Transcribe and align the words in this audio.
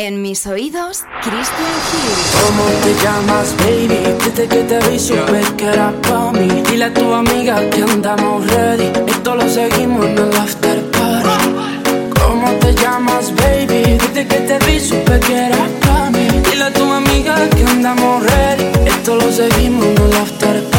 En 0.00 0.22
mis 0.22 0.46
oídos, 0.46 1.02
Christian 1.22 1.76
Hill. 1.90 2.46
¿Cómo 2.46 2.64
te 2.84 2.94
llamas, 3.02 3.52
baby? 3.56 3.98
Desde 4.24 4.46
que 4.46 4.62
te 4.62 4.78
vi 4.88 4.96
supe 4.96 5.40
que 5.56 5.64
era 5.64 5.92
pa' 6.02 6.30
mí. 6.30 6.62
Dile 6.70 6.84
a 6.84 6.94
tu 6.94 7.12
amiga 7.12 7.68
que 7.68 7.82
andamos 7.82 8.46
ready. 8.46 8.92
Esto 9.08 9.34
lo 9.34 9.48
seguimos 9.48 10.06
en 10.06 10.18
el 10.18 10.36
after 10.36 10.80
party. 10.92 12.10
¿Cómo 12.16 12.48
te 12.60 12.74
llamas, 12.74 13.34
baby? 13.34 13.98
Desde 13.98 14.28
que 14.28 14.38
te 14.46 14.58
vi 14.66 14.78
supe 14.78 15.18
que 15.18 15.46
era 15.46 15.66
pa' 15.80 16.10
mí. 16.10 16.28
Dile 16.48 16.62
a 16.62 16.72
tu 16.72 16.84
amiga 16.84 17.34
que 17.50 17.64
andamos 17.64 18.22
ready. 18.22 18.66
Esto 18.86 19.16
lo 19.16 19.32
seguimos 19.32 19.84
en 19.84 19.98
el 19.98 20.14
after 20.14 20.62
party. 20.62 20.77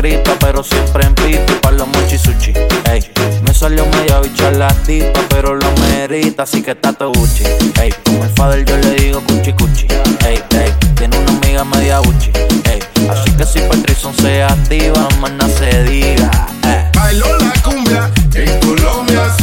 pero 0.00 0.62
siempre 0.62 1.04
en 1.04 1.14
pito 1.14 1.60
para 1.60 1.76
los 1.76 1.88
mochi 1.88 2.16
sushi. 2.18 2.52
Ey, 2.90 3.00
me 3.42 3.52
salió 3.52 3.84
media 3.86 4.20
bicha 4.20 4.50
latita, 4.52 5.20
pero 5.28 5.56
lo 5.56 5.66
merita, 5.80 6.44
así 6.44 6.62
que 6.62 6.70
está 6.70 6.92
Gucci. 6.92 7.42
Ey, 7.80 7.92
como 8.04 8.22
el 8.22 8.30
father 8.30 8.64
yo 8.64 8.76
le 8.76 8.94
digo 8.94 9.20
cuchi 9.22 9.52
cuchi. 9.52 9.86
Ey, 10.24 10.40
ey, 10.50 10.72
tiene 10.94 11.18
una 11.18 11.32
amiga 11.32 11.64
media 11.64 11.98
Gucci. 11.98 12.30
Ey, 12.70 12.80
así 13.10 13.30
que 13.32 13.44
si 13.44 13.58
Patrison 13.60 14.14
se 14.14 14.42
activa, 14.44 15.08
más 15.20 15.32
no 15.32 15.48
se 15.48 15.82
diga. 15.84 16.30
Ey. 16.62 16.84
Bailó 16.94 17.36
la 17.38 17.52
cumbia 17.62 18.10
en 18.34 18.60
Colombia. 18.60 19.34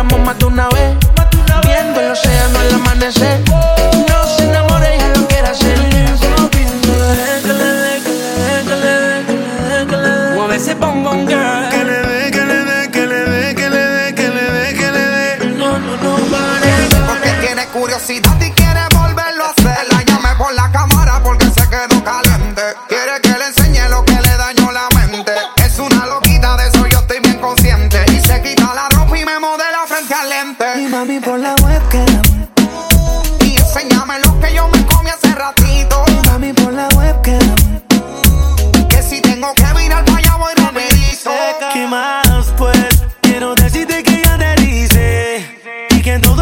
teníamos 0.00 0.26
más 0.26 0.38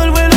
el 0.05 0.28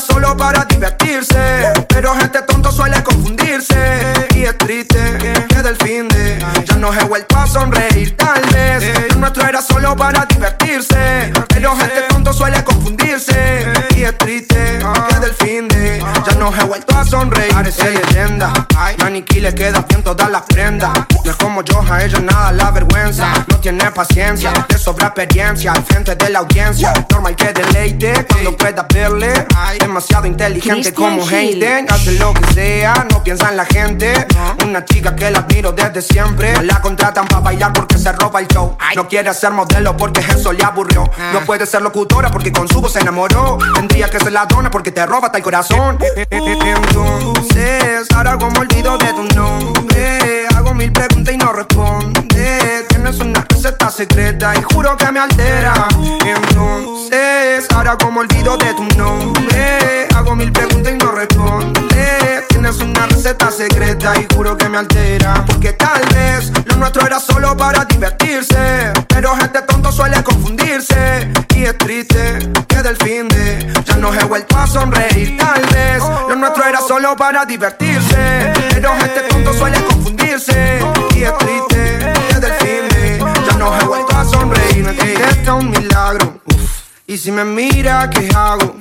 solo 0.00 0.36
para 0.36 0.64
divertirse. 0.64 0.73
Experiencia. 25.06 25.72
Al 25.72 25.84
frente 25.84 26.14
de 26.14 26.30
la 26.30 26.40
audiencia, 26.40 26.92
normal 27.10 27.36
que 27.36 27.52
deleite 27.52 28.26
cuando 28.30 28.56
pueda 28.56 28.86
verle. 28.92 29.46
Demasiado 29.78 30.26
inteligente 30.26 30.92
Christian 30.92 31.18
como. 31.18 31.28
Hayden. 31.28 31.86
Hace 31.90 32.12
lo 32.12 32.32
que 32.34 32.54
sea, 32.54 33.06
no 33.10 33.22
piensa 33.22 33.50
en 33.50 33.56
la 33.56 33.64
gente. 33.64 34.26
Una 34.64 34.84
chica 34.84 35.14
que 35.14 35.30
la 35.30 35.40
admiro 35.40 35.72
desde 35.72 36.02
siempre. 36.02 36.62
La 36.62 36.80
contratan 36.80 37.26
para 37.26 37.40
bailar 37.40 37.72
porque 37.72 37.98
se 37.98 38.12
roba 38.12 38.40
el 38.40 38.48
show. 38.48 38.76
No 38.94 39.08
quiere 39.08 39.32
ser 39.34 39.52
modelo 39.52 39.96
porque 39.96 40.20
eso 40.20 40.52
le 40.52 40.64
aburrió. 40.64 41.10
No 41.32 41.40
puede 41.40 41.66
ser 41.66 41.82
locutora 41.82 42.30
porque 42.30 42.52
con 42.52 42.68
su 42.68 42.80
voz 42.80 42.92
se 42.92 43.00
enamoró. 43.00 43.58
Tendría 43.74 44.08
que 44.08 44.18
ser 44.18 44.32
ladrona 44.32 44.70
porque 44.70 44.90
te 44.92 45.04
roba 45.06 45.26
hasta 45.26 45.38
el 45.38 45.44
corazón. 45.44 45.98
Entonces, 46.30 48.06
ahora 48.14 48.38
como 48.38 48.60
olvido 48.60 48.96
de 48.98 49.12
tu 49.12 49.24
nombre. 49.34 50.46
Hago 50.54 50.74
mil 50.74 50.92
preguntas 50.92 51.34
y 51.34 51.36
no 51.36 51.52
responde. 51.52 52.84
Tienes 52.88 53.18
una 53.18 53.44
receta 53.48 53.90
secreta 53.90 54.54
y 54.56 54.62
juro 54.62 54.93
que 54.96 55.12
me 55.12 55.20
altera. 55.20 55.88
Entonces, 56.24 57.66
ahora 57.74 57.96
como 57.96 58.20
olvido 58.20 58.56
de 58.56 58.74
tu 58.74 58.84
nombre. 58.96 60.08
Hago 60.14 60.34
mil 60.36 60.52
preguntas 60.52 60.92
y 60.92 60.96
no 60.96 61.10
responde. 61.10 62.44
Tienes 62.48 62.78
una 62.78 63.06
receta 63.06 63.50
secreta 63.50 64.14
y 64.18 64.26
juro 64.34 64.56
que 64.56 64.68
me 64.68 64.78
altera. 64.78 65.44
Porque 65.46 65.72
tal 65.72 66.02
vez 66.14 66.52
lo 66.66 66.76
nuestro 66.76 67.06
era 67.06 67.18
solo 67.20 67.56
para 67.56 67.84
divertirse. 67.84 68.92
Pero 69.08 69.34
gente 69.36 69.62
tonto 69.62 69.90
suele 69.92 70.22
confundirse. 70.22 71.28
Y 71.54 71.64
es 71.64 71.78
triste 71.78 72.38
que 72.68 72.82
del 72.82 72.96
fin 72.96 73.28
de 73.28 73.72
ya 73.84 73.96
no 73.96 74.12
he 74.14 74.24
vuelto 74.24 74.58
a 74.58 74.66
sonreír. 74.66 75.36
Tal 75.38 75.62
vez 75.72 76.02
lo 76.28 76.36
nuestro 76.36 76.64
era 76.64 76.80
solo 76.80 77.16
para 77.16 77.44
divertirse. 77.44 78.52
Pero 78.70 78.92
gente 78.96 79.20
tonto 79.28 79.52
suele 79.54 79.82
confundirse. 79.84 80.80
Y 81.14 81.22
es 81.22 81.38
triste 81.38 81.73
Y 87.14 87.16
si 87.16 87.30
me 87.30 87.44
mira, 87.44 88.10
¿qué 88.10 88.28
hago? 88.34 88.74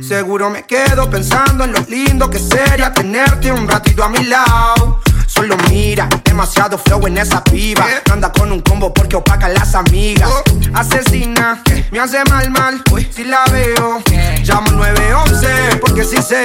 Seguro 0.00 0.48
me 0.48 0.62
quedo 0.62 1.10
pensando 1.10 1.64
en 1.64 1.72
lo 1.72 1.80
lindo 1.88 2.30
que 2.30 2.38
sería 2.38 2.92
tenerte 2.92 3.50
un 3.50 3.66
ratito 3.66 4.04
a 4.04 4.08
mi 4.08 4.26
lado. 4.26 5.00
Solo 5.26 5.56
mira, 5.68 6.08
demasiado 6.24 6.78
flow 6.78 7.04
en 7.08 7.18
esa 7.18 7.42
piba. 7.42 7.84
Anda 8.12 8.30
con 8.30 8.52
un 8.52 8.60
combo 8.60 8.94
porque 8.94 9.16
opaca 9.16 9.46
a 9.46 9.48
las 9.48 9.74
amigas. 9.74 10.30
Asesina, 10.72 11.64
me 11.90 11.98
hace 11.98 12.22
mal, 12.26 12.48
mal. 12.52 12.80
Si 13.10 13.24
la 13.24 13.44
veo, 13.46 14.00
llamo 14.44 14.70
911 14.70 15.78
porque 15.80 16.04
sí 16.04 16.18
sé 16.22 16.44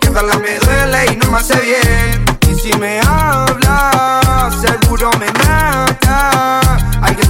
que 0.00 0.08
verla 0.08 0.38
me 0.38 0.56
duele 0.60 1.14
y 1.14 1.16
no 1.16 1.32
me 1.32 1.38
hace 1.38 1.60
bien. 1.62 2.24
Y 2.48 2.54
si 2.60 2.72
me 2.78 3.00
habla, 3.00 4.52
seguro 4.60 5.10
me 5.18 5.26
mata. 5.32 6.85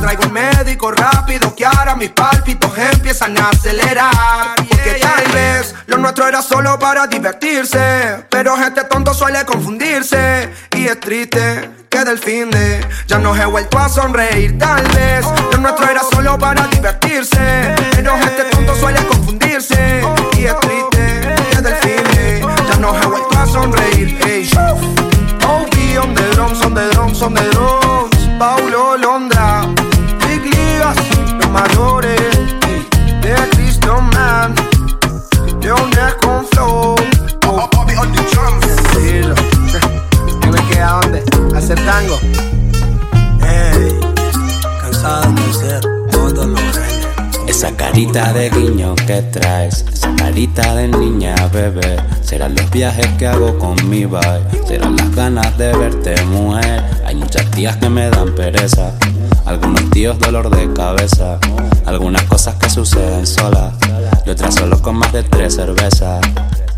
Traigo 0.07 0.23
un 0.23 0.35
médico 0.35 0.93
rápido 0.93 1.53
que 1.57 1.67
ahora 1.67 1.97
mis 1.97 2.11
pálpitos 2.11 2.71
empiezan 2.79 3.37
a 3.39 3.49
acelerar. 3.49 4.55
Porque 4.55 5.01
tal 5.01 5.33
vez 5.33 5.75
lo 5.89 5.99
nuestro 5.99 6.29
era 6.29 6.43
solo 6.43 6.79
para 6.79 7.09
divertirse. 7.09 8.25
Pero 8.31 8.57
gente 8.57 8.85
tonto 8.85 9.13
suele 9.13 9.45
confundirse. 9.45 10.49
Y 10.77 10.87
es 10.87 11.01
triste 11.01 11.71
que 11.91 12.05
del 12.05 12.21
fin 12.21 12.49
de 12.53 12.87
ya 13.09 13.19
no 13.19 13.35
he 13.35 13.45
vuelto 13.47 13.81
a 13.81 13.89
sonreír. 13.89 14.57
Tal 14.57 14.87
vez 14.91 15.27
lo 15.51 15.59
nuestro 15.59 15.91
era 15.91 16.03
solo 16.05 16.39
para 16.39 16.69
divertirse. 16.69 17.56
Los 52.49 52.71
viajes 52.71 53.07
que 53.19 53.27
hago 53.27 53.59
con 53.59 53.77
mi 53.89 54.05
bye, 54.05 54.21
serán 54.67 54.97
las 54.97 55.15
ganas 55.15 55.57
de 55.59 55.77
verte 55.77 56.15
mujer. 56.27 56.85
Hay 57.05 57.15
muchas 57.15 57.51
tías 57.51 57.77
que 57.77 57.89
me 57.89 58.11
dan 58.11 58.35
pereza, 58.35 58.93
algunos 59.45 59.89
tíos 59.91 60.19
dolor 60.19 60.51
de 60.51 60.73
cabeza, 60.73 61.39
algunas 61.85 62.23
cosas 62.25 62.55
que 62.57 62.69
suceden 62.71 63.27
solas 63.27 63.75
y 64.25 64.31
otras 64.31 64.55
solo 64.55 64.81
con 64.81 64.97
más 64.97 65.13
de 65.13 65.23
tres 65.23 65.57
cervezas. 65.57 66.21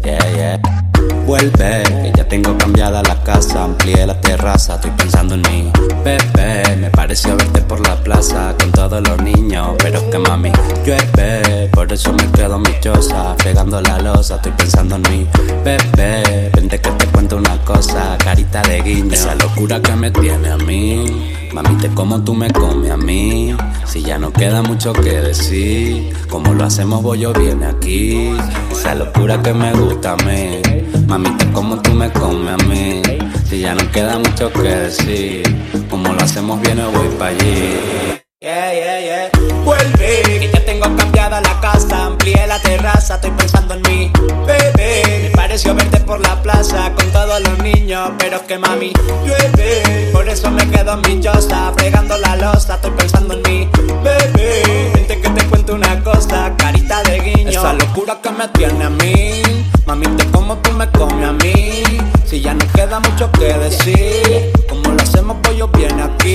Yeah, 0.04 0.18
yeah. 0.34 0.87
Vuelve, 1.28 1.82
que 1.82 2.12
ya 2.16 2.26
tengo 2.26 2.56
cambiada 2.56 3.02
la 3.02 3.22
casa, 3.22 3.64
amplié 3.64 4.06
la 4.06 4.18
terraza, 4.18 4.76
estoy 4.76 4.92
pensando 4.92 5.34
en 5.34 5.42
mí. 5.42 5.70
Bebé, 6.02 6.76
me 6.76 6.88
pareció 6.88 7.36
verte 7.36 7.60
por 7.60 7.86
la 7.86 8.02
plaza 8.02 8.54
con 8.58 8.72
todos 8.72 9.06
los 9.06 9.20
niños, 9.20 9.76
pero 9.78 10.08
que 10.08 10.18
mami 10.18 10.50
llueve, 10.86 11.68
por 11.74 11.92
eso 11.92 12.14
me 12.14 12.30
quedo 12.32 12.56
en 12.56 12.62
mi 12.62 12.80
choza, 12.80 13.36
pegando 13.44 13.78
la 13.82 13.98
losa, 13.98 14.36
estoy 14.36 14.52
pensando 14.52 14.96
en 14.96 15.02
mí. 15.02 15.26
Bebé, 15.62 16.50
vente 16.54 16.80
que 16.80 16.90
te 16.92 17.06
cuento 17.08 17.36
una 17.36 17.58
cosa, 17.58 18.16
carita 18.24 18.62
de 18.62 18.80
guiño, 18.80 19.12
esa 19.12 19.34
locura 19.34 19.82
que 19.82 19.92
me 19.96 20.10
tiene 20.10 20.48
a 20.48 20.56
mí. 20.56 21.37
Mami, 21.52 21.76
te 21.78 21.88
como 21.88 22.22
tú 22.22 22.34
me 22.34 22.50
comes 22.50 22.90
a 22.90 22.96
mí. 22.96 23.56
Si 23.86 24.02
ya 24.02 24.18
no 24.18 24.32
queda 24.32 24.62
mucho 24.62 24.92
que 24.92 25.20
decir, 25.20 26.12
como 26.28 26.54
lo 26.54 26.64
hacemos 26.64 27.02
yo 27.18 27.32
viene 27.32 27.66
aquí. 27.66 28.36
Esa 28.70 28.94
locura 28.94 29.42
que 29.42 29.52
me 29.54 29.72
gusta 29.72 30.12
a 30.12 30.16
mí. 30.16 30.60
Mami, 31.06 31.30
te 31.38 31.50
como 31.52 31.80
tú 31.80 31.92
me 31.92 32.10
comes 32.12 32.54
a 32.54 32.66
mí. 32.66 33.02
Si 33.48 33.60
ya 33.60 33.74
no 33.74 33.90
queda 33.90 34.18
mucho 34.18 34.52
que 34.52 34.68
decir, 34.68 35.42
como 35.88 36.12
lo 36.12 36.22
hacemos 36.22 36.60
viene 36.60 36.84
voy 36.84 37.08
pa' 37.18 37.28
allí. 37.28 38.18
Yeah, 38.40 38.72
yeah, 38.72 39.00
yeah. 39.00 39.30
Vuelve, 39.64 40.37
tengo 40.78 40.96
cambiada 40.96 41.40
la 41.40 41.60
casa, 41.60 42.06
amplié 42.06 42.46
la 42.46 42.60
terraza, 42.60 43.16
estoy 43.16 43.30
pensando 43.32 43.74
en 43.74 43.82
mí. 43.82 44.12
Bebé, 44.46 45.22
me 45.24 45.30
pareció 45.30 45.74
verte 45.74 45.98
por 46.00 46.20
la 46.20 46.40
plaza 46.42 46.92
con 46.94 47.10
todos 47.10 47.40
los 47.40 47.58
niños, 47.58 48.10
pero 48.18 48.36
es 48.36 48.42
que 48.42 48.58
mami 48.58 48.92
llueve. 49.24 50.10
Por 50.12 50.28
eso 50.28 50.50
me 50.50 50.68
quedo 50.68 50.94
en 50.94 51.00
mi 51.02 51.20
choza, 51.20 51.72
fregando 51.76 52.16
la 52.18 52.36
losa, 52.36 52.76
estoy 52.76 52.92
pensando 52.92 53.34
en 53.34 53.42
mí. 53.42 53.68
Bebé, 54.04 54.90
vente 54.94 55.20
que 55.20 55.28
te 55.30 55.44
cuento 55.46 55.74
una 55.74 56.02
cosa, 56.02 56.52
carita 56.56 57.02
de 57.02 57.20
guiño. 57.20 57.50
Esa 57.50 57.72
locura 57.72 58.18
que 58.22 58.30
me 58.30 58.48
tiene 58.48 58.84
a 58.84 58.90
mí, 58.90 59.42
mami 59.86 60.06
te 60.16 60.26
como 60.26 60.58
tú 60.58 60.72
me 60.72 60.88
comes 60.90 61.28
a 61.28 61.32
mí. 61.32 61.82
Si 62.24 62.40
ya 62.40 62.54
no 62.54 62.64
queda 62.72 63.00
mucho 63.00 63.30
que 63.32 63.54
decir, 63.54 64.52
como 64.68 64.92
lo 64.92 65.02
hacemos 65.02 65.38
pues 65.42 65.56
yo 65.56 65.68
viene 65.68 66.02
aquí. 66.02 66.34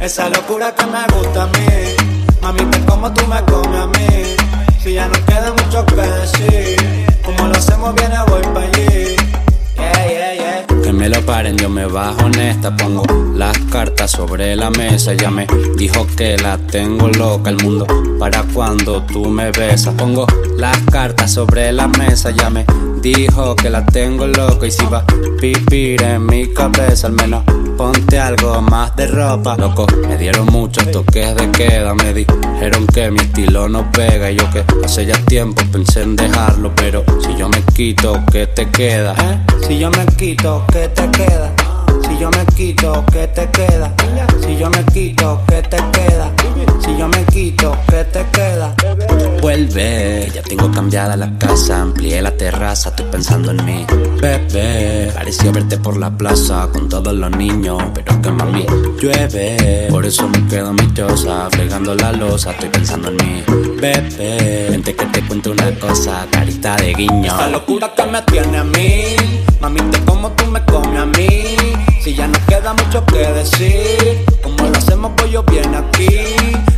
Esa 0.00 0.28
locura 0.28 0.74
que 0.74 0.84
me 0.86 1.06
gusta 1.16 1.44
a 1.44 1.46
mí, 1.46 2.11
mami 2.42 2.64
te 2.70 2.80
como 2.84 3.12
tú 3.12 3.26
me 3.28 3.40
comes 3.44 3.80
a 3.80 3.86
mí. 3.86 4.36
Si 4.82 4.94
ya 4.94 5.06
no 5.06 5.14
queda 5.24 5.52
mucho 5.52 5.86
que 5.86 5.94
decir, 5.94 6.76
como 7.24 7.46
lo 7.48 7.54
hacemos 7.54 7.94
viene 7.94 8.16
voy 8.28 8.42
pa' 8.52 8.60
allí. 8.60 9.16
Que 10.82 10.92
me 10.92 11.08
lo 11.08 11.20
paren, 11.24 11.56
yo 11.56 11.68
me 11.68 11.86
bajo 11.86 12.24
honesta, 12.24 12.76
pongo 12.76 13.04
las 13.34 13.56
cartas 13.70 14.10
sobre 14.10 14.56
la 14.56 14.70
mesa. 14.70 15.14
Ya 15.14 15.30
me 15.30 15.46
dijo 15.76 16.06
que 16.16 16.36
la 16.36 16.58
tengo 16.58 17.08
loca 17.08 17.50
el 17.50 17.62
mundo 17.62 17.86
para 18.18 18.42
cuando 18.52 19.02
tú 19.04 19.26
me 19.26 19.52
besas. 19.52 19.94
Pongo 19.94 20.26
las 20.56 20.76
cartas 20.90 21.32
sobre 21.32 21.72
la 21.72 21.86
mesa, 21.86 22.30
ya 22.30 22.50
me 22.50 22.66
dijo 23.00 23.54
que 23.54 23.70
la 23.70 23.86
tengo 23.86 24.26
loca. 24.26 24.66
Y 24.66 24.72
si 24.72 24.84
va 24.86 24.98
a 24.98 25.40
vivir 25.40 26.02
en 26.02 26.26
mi 26.26 26.52
cabeza, 26.52 27.06
al 27.06 27.12
menos 27.12 27.44
ponte 27.82 28.20
algo 28.20 28.62
más 28.62 28.94
de 28.94 29.08
ropa. 29.08 29.56
Loco, 29.56 29.86
me 30.06 30.16
dieron 30.16 30.46
muchos 30.46 30.88
toques 30.92 31.34
de 31.34 31.50
queda, 31.50 31.92
me 31.94 32.14
dijeron 32.14 32.86
que 32.86 33.10
mi 33.10 33.18
estilo 33.18 33.68
no 33.68 33.90
pega. 33.90 34.30
Y 34.30 34.36
yo 34.36 34.48
que 34.50 34.64
hace 34.84 35.04
ya 35.04 35.18
tiempo 35.24 35.60
pensé 35.72 36.02
en 36.02 36.14
dejarlo, 36.14 36.72
pero 36.76 37.04
si 37.20 37.34
yo 37.34 37.48
me 37.48 37.60
quito, 37.74 38.22
¿qué 38.30 38.46
te 38.46 38.70
queda? 38.70 39.14
¿Eh? 39.18 39.66
Si 39.66 39.78
yo 39.80 39.90
me 39.90 40.06
quito, 40.16 40.64
¿qué 40.72 40.88
te 40.90 41.10
queda? 41.10 41.50
Si 42.22 42.24
yo 42.24 42.38
me 42.38 42.46
quito, 42.54 43.04
¿qué 43.10 43.26
te 43.26 43.50
queda? 43.50 43.92
Si 44.46 44.56
yo 44.56 44.70
me 44.70 44.84
quito, 44.92 45.40
¿qué 45.48 45.60
te 45.60 45.76
queda? 45.90 46.30
Si 46.80 46.96
yo 46.96 47.08
me 47.08 47.24
quito, 47.24 47.76
¿qué 47.88 48.04
te 48.04 48.24
queda? 48.30 48.72
Vuelve, 49.40 50.30
ya 50.32 50.40
tengo 50.42 50.70
cambiada 50.70 51.16
la 51.16 51.36
casa, 51.36 51.80
amplié 51.80 52.22
la 52.22 52.30
terraza, 52.30 52.90
estoy 52.90 53.06
pensando 53.06 53.50
en 53.50 53.64
mí. 53.64 53.84
Bebé, 54.20 55.10
pareció 55.12 55.50
verte 55.50 55.78
por 55.78 55.96
la 55.96 56.16
plaza 56.16 56.68
con 56.72 56.88
todos 56.88 57.12
los 57.12 57.32
niños, 57.32 57.82
pero 57.92 58.22
que 58.22 58.30
mami 58.30 58.66
llueve. 59.00 59.88
Por 59.90 60.06
eso 60.06 60.28
me 60.28 60.46
quedo 60.46 60.70
en 60.70 60.76
mi 60.76 60.94
choza, 60.94 61.50
fregando 61.50 61.96
la 61.96 62.12
losa, 62.12 62.52
estoy 62.52 62.68
pensando 62.68 63.08
en 63.08 63.16
mí. 63.16 63.42
Bebé, 63.80 64.68
vente 64.70 64.94
que 64.94 65.06
te 65.06 65.26
cuento 65.26 65.50
una 65.50 65.72
cosa, 65.80 66.24
carita 66.30 66.76
de 66.76 66.94
guiño. 66.94 67.32
Esta 67.32 67.48
locura 67.48 67.92
que 67.96 68.06
me 68.06 68.22
tiene 68.22 68.58
a 68.58 68.62
mí, 68.62 69.16
mami, 69.60 69.80
te 69.90 69.98
como 70.04 70.30
tú 70.30 70.46
me 70.52 70.64
comes 70.66 71.00
a 71.00 71.06
mí. 71.06 71.91
Si 72.02 72.16
ya 72.16 72.26
no 72.26 72.36
queda 72.46 72.72
mucho 72.72 73.06
que 73.06 73.18
decir, 73.18 74.24
como 74.42 74.64
lo 74.66 74.76
hacemos, 74.76 75.12
pues 75.16 75.30
yo 75.30 75.44
viene 75.44 75.76
aquí. 75.76 76.08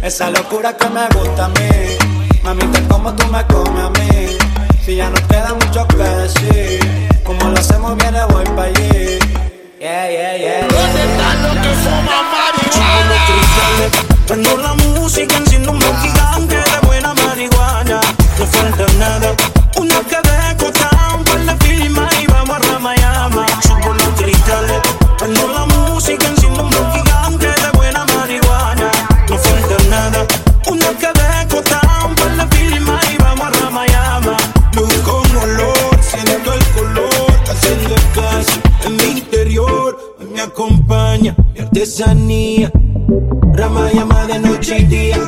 Esa 0.02 0.28
locura 0.28 0.76
que 0.76 0.86
me 0.90 1.08
gusta 1.18 1.46
a 1.46 1.48
mí. 1.48 1.96
Mami, 2.42 2.66
te 2.66 2.82
como 2.88 3.10
tú 3.14 3.26
me 3.28 3.42
comes 3.46 3.84
a 3.84 3.88
mí. 3.88 4.36
Si 4.84 4.96
ya 4.96 5.08
no 5.08 5.16
queda 5.26 5.54
mucho 5.54 5.88
que 5.88 5.96
decir, 5.96 7.08
como 7.24 7.48
lo 7.48 7.58
hacemos, 7.58 7.96
viene, 7.96 8.22
voy 8.26 8.44
pa' 8.54 8.64
allí. 8.64 9.18
Yeah, 9.80 10.10
yeah, 10.10 10.36
yeah. 10.36 10.68
¿Dónde 10.68 11.04
están 11.04 11.42
los 11.42 11.56
que 11.56 11.72
fuman 11.82 12.24
marihuana? 12.34 13.16
Prendo 14.26 14.56
la 14.58 14.74
música, 14.74 15.36
enciendo 15.38 15.72
un 15.72 15.80
gigante 15.80 16.56
de 16.56 16.86
buena 16.86 17.14
marihuana. 17.14 18.00
No 18.38 18.46
falta 18.46 18.92
nada, 18.98 19.34
una 19.78 20.00
mi 41.54 41.60
artesanía, 41.60 42.70
Ramayama 43.52 44.26
de 44.26 44.38
noche 44.40 44.78
y 44.80 44.84
día. 44.84 45.18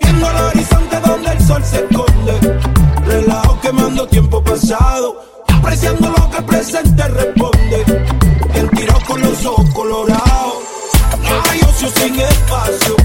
Viendo 0.00 0.30
el 0.30 0.36
horizonte 0.36 1.00
donde 1.04 1.30
el 1.30 1.40
sol 1.40 1.62
se 1.64 1.78
esconde, 1.78 2.60
relajo 3.04 3.60
quemando 3.60 4.06
tiempo 4.06 4.42
pasado, 4.42 5.24
apreciando 5.48 6.10
lo 6.10 6.30
que 6.30 6.38
el 6.38 6.44
presente 6.44 7.08
responde. 7.08 7.84
Bien 8.52 8.68
tirado 8.70 9.00
con 9.06 9.20
los 9.20 9.44
ojos 9.44 9.68
colorados, 9.74 10.54
hay 11.50 11.60
ocio 11.68 11.88
sin 11.88 12.20
espacio. 12.20 12.96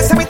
Descubrir 0.00 0.24
ese 0.24 0.29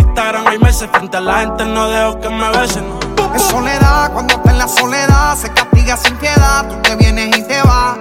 Instagram 0.00 0.46
hay 0.46 0.58
meses. 0.58 0.88
Frente 0.92 1.16
a 1.16 1.20
la 1.20 1.40
gente 1.40 1.64
no 1.64 1.88
dejo 1.88 2.20
que 2.20 2.28
me 2.28 2.50
besen. 2.50 2.84
Es 3.34 3.42
soledad, 3.42 4.12
cuando 4.12 4.34
está 4.34 4.50
en 4.50 4.58
la 4.58 4.68
soledad, 4.68 5.36
se 5.36 5.52
castiga 5.52 5.96
sin 5.96 6.16
piedad. 6.16 6.68
Tú 6.68 6.76
te 6.82 6.96
vienes 6.96 7.36
y 7.36 7.42
te 7.42 7.62
vas. 7.62 7.96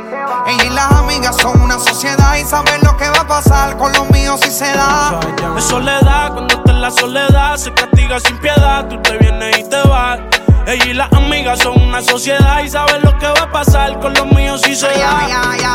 Ella 0.48 0.64
y 0.64 0.70
las 0.70 0.92
amigas 0.92 1.36
son 1.38 1.62
una 1.62 1.78
sociedad 1.78 2.36
y 2.36 2.44
saben 2.46 2.82
lo 2.84 2.98
que 2.98 3.08
va 3.10 3.20
a 3.20 3.28
pasar 3.28 3.78
con 3.78 3.94
los 3.94 4.10
míos 4.10 4.40
si 4.42 4.50
se 4.50 4.66
da. 4.74 5.20
Es 5.58 5.64
soledad, 5.66 6.34
cuando 6.34 6.56
está 6.56 6.72
en 6.72 6.82
la 6.82 6.92
soledad, 6.92 7.58
se 7.58 7.74
castiga 7.74 8.20
sin 8.20 8.38
piedad. 8.40 8.88
Tú 8.88 9.00
te 9.02 9.18
vienes 9.18 9.60
y 9.60 9.64
te 9.70 9.82
vas. 9.88 10.20
Ella 10.66 10.86
y 10.86 10.94
las 10.94 11.12
amigas 11.14 11.60
son 11.60 11.82
una 11.82 12.02
sociedad 12.02 12.62
y 12.64 12.70
saben 12.70 13.02
lo 13.04 13.18
que 13.18 13.28
va 13.28 13.44
a 13.44 13.52
pasar 13.52 14.00
con 14.00 14.14
los 14.14 14.26
míos 14.32 14.62
si 14.64 14.76
se 14.76 14.88
da. 14.88 15.20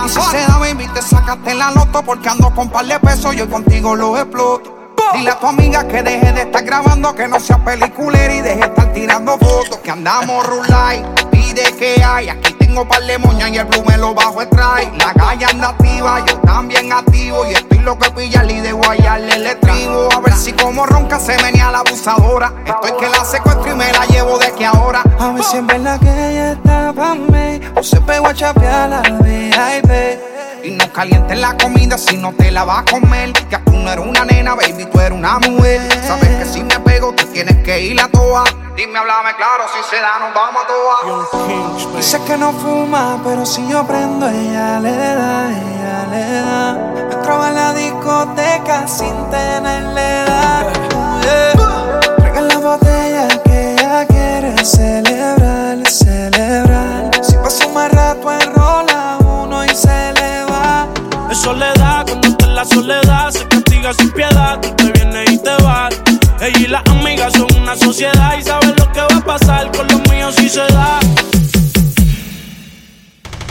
Y 0.04 0.09
si 0.09 0.21
se 0.21 0.38
da, 0.47 0.59
baby, 0.59 0.87
te 0.95 1.02
sacaste 1.02 1.54
la 1.54 1.71
loto 1.71 2.02
porque 2.02 2.28
ando 2.28 2.50
con 2.54 2.71
par 2.71 2.87
de 2.87 2.99
pesos, 3.00 3.35
yo 3.37 3.49
contigo 3.49 3.95
lo 3.95 4.16
exploto. 4.19 4.84
Dile 5.14 5.30
a 5.30 5.38
tu 5.38 5.47
amiga 5.47 5.87
que 5.87 6.02
deje 6.02 6.33
de 6.33 6.42
estar 6.42 6.64
grabando, 6.64 7.14
que 7.14 7.28
no 7.28 7.38
sea 7.38 7.59
peliculera 7.64 8.35
y 8.35 8.40
deje 8.40 8.56
de 8.56 8.66
estar 8.66 8.92
tirando 8.92 9.38
fotos. 9.38 9.78
Que 9.78 9.90
andamos 9.92 10.44
rulay, 10.47 11.04
pide 11.30 11.73
que 11.78 12.02
hay. 12.02 12.28
Aquí 12.30 12.54
tengo 12.75 12.88
par 12.88 13.04
de 13.04 13.16
moñas 13.19 13.50
y 13.50 13.59
el 13.59 13.66
blue 13.66 13.85
me 13.87 13.97
lo 13.97 14.12
bajo 14.14 14.45
trae. 14.49 14.90
La 14.99 15.14
calle 15.14 15.45
anda 15.45 15.69
activa, 15.69 16.25
yo 16.26 16.37
también 16.40 16.93
activo. 16.93 17.47
Y 17.47 17.52
estoy 17.52 17.78
lo 17.78 17.97
que 17.97 18.11
pilla 18.11 18.45
y 18.45 18.61
de 18.61 18.73
guayarle 18.73 19.33
el 19.33 19.47
estribo. 19.47 20.09
A 20.12 20.19
ver 20.19 20.35
si 20.35 20.52
como 20.54 20.85
ronca 20.85 21.21
se 21.21 21.37
venía 21.37 21.71
la 21.71 21.78
abusadora. 21.78 22.52
Estoy 22.66 22.99
que 22.99 23.09
la 23.09 23.25
secuestro 23.25 23.71
y 23.71 23.76
me 23.76 23.93
la 23.93 24.04
llevo 24.07 24.38
de 24.38 24.52
que 24.54 24.66
ahora. 24.66 25.04
A 25.21 25.28
ver 25.28 25.45
si 25.45 25.59
en 25.59 25.69
verdad 25.69 26.00
que 26.00 26.09
ella 26.09 26.52
está 26.52 26.93
pa' 26.93 27.14
mí. 27.14 27.61
O 27.76 27.83
se 27.85 28.00
pegó 28.00 28.26
a 28.26 28.35
chapear 28.35 28.88
la 28.88 29.02
VIP. 29.02 30.64
Y 30.64 30.71
no 30.73 30.93
calientes 30.93 31.38
la 31.38 31.57
comida 31.57 31.97
si 31.97 32.16
no 32.16 32.33
te 32.33 32.50
la 32.50 32.64
vas 32.64 32.81
a 32.81 32.85
comer. 32.90 33.35
Que 33.35 33.59
tú 33.59 33.71
no 33.71 33.93
eres 33.93 34.04
una 34.04 34.25
nena, 34.25 34.57
baby, 34.57 34.87
tú 34.87 34.99
eres 34.99 35.16
una 35.16 35.38
mujer. 35.38 35.81
Sabes 36.04 36.28
que 36.38 36.45
si 36.45 36.64
me 36.64 36.81
pego, 36.81 37.12
tú 37.12 37.25
tienes 37.26 37.57
que 37.62 37.83
ir 37.83 38.00
a 38.00 38.09
toa. 38.09 38.43
Dime, 38.76 38.99
háblame 38.99 39.37
claro, 39.37 39.64
si 39.73 39.88
se 39.88 40.02
da, 40.02 40.19
nos 40.19 40.35
vamos 40.35 40.64
a 40.64 40.66
toa. 40.66 41.95
Dice 41.97 42.21
que 42.26 42.37
no 42.37 42.52
pero 43.23 43.44
si 43.44 43.66
yo 43.68 43.87
prendo, 43.87 44.28
ella 44.28 44.80
le 44.80 44.97
da, 44.97 45.50
ella 45.50 46.06
le 46.11 46.40
da. 46.40 46.78
Entraba 47.12 47.49
en 47.49 47.54
la 47.54 47.75
discoteca 47.75 48.87
sin 48.87 49.14
tenerle 49.30 50.23
edad. 50.23 50.66
Yeah. 51.23 52.44
La 52.49 52.59
botella 52.59 53.28
que 53.44 53.75
ella 53.75 54.06
quiere 54.06 54.64
celebrar, 54.64 55.87
celebrar. 55.88 57.11
Si 57.23 57.37
paso 57.37 57.68
más 57.71 57.90
rato 57.92 58.33
enrola 58.33 59.18
uno 59.21 59.64
y 59.64 59.68
se 59.71 60.12
le 60.14 60.44
va. 60.44 60.87
Es 61.30 61.38
soledad, 61.38 62.06
cuando 62.06 62.28
está 62.28 62.47
en 62.47 62.54
la 62.54 62.64
soledad 62.64 63.30
se 63.30 63.49
castiga 63.49 63.92
sin 63.94 64.11
piedad. 64.12 64.61
Tú 64.61 64.71
te 64.76 64.92
vienes 64.92 65.33
y 65.33 65.38
te 65.38 65.54
vas. 65.62 65.94
Ella 66.40 66.59
y 66.59 66.66
las 66.66 66.83
amigas 66.88 67.33
son 67.33 67.49
una 67.61 67.76
sociedad 67.76 68.35
y 68.38 68.42
saben 68.42 68.75
lo 68.76 68.90
que 68.92 69.00
va 69.00 69.16
a 69.16 69.25
pasar 69.25 69.71
con 69.73 69.87
los 69.88 70.00
míos 70.11 70.35
si 70.37 70.49
se 70.49 70.61
da. 70.61 71.00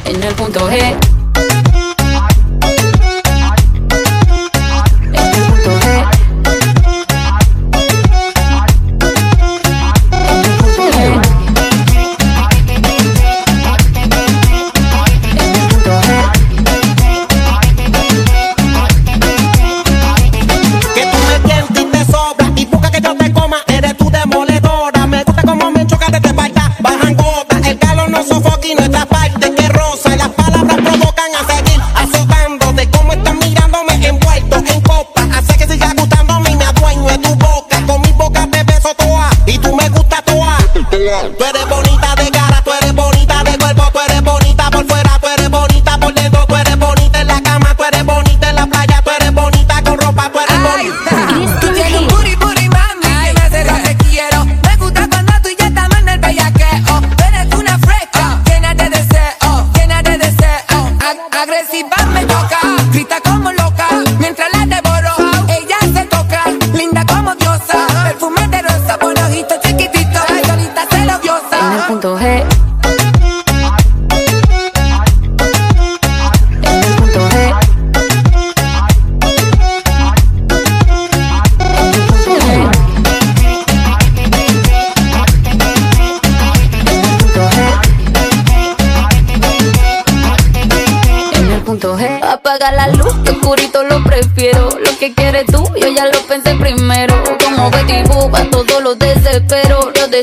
En 0.05 0.21
el 0.21 0.35
punto 0.35 0.59
G. 0.69 1.92
toa. 41.03 41.29
Tú 41.37 41.43
eres 41.43 41.69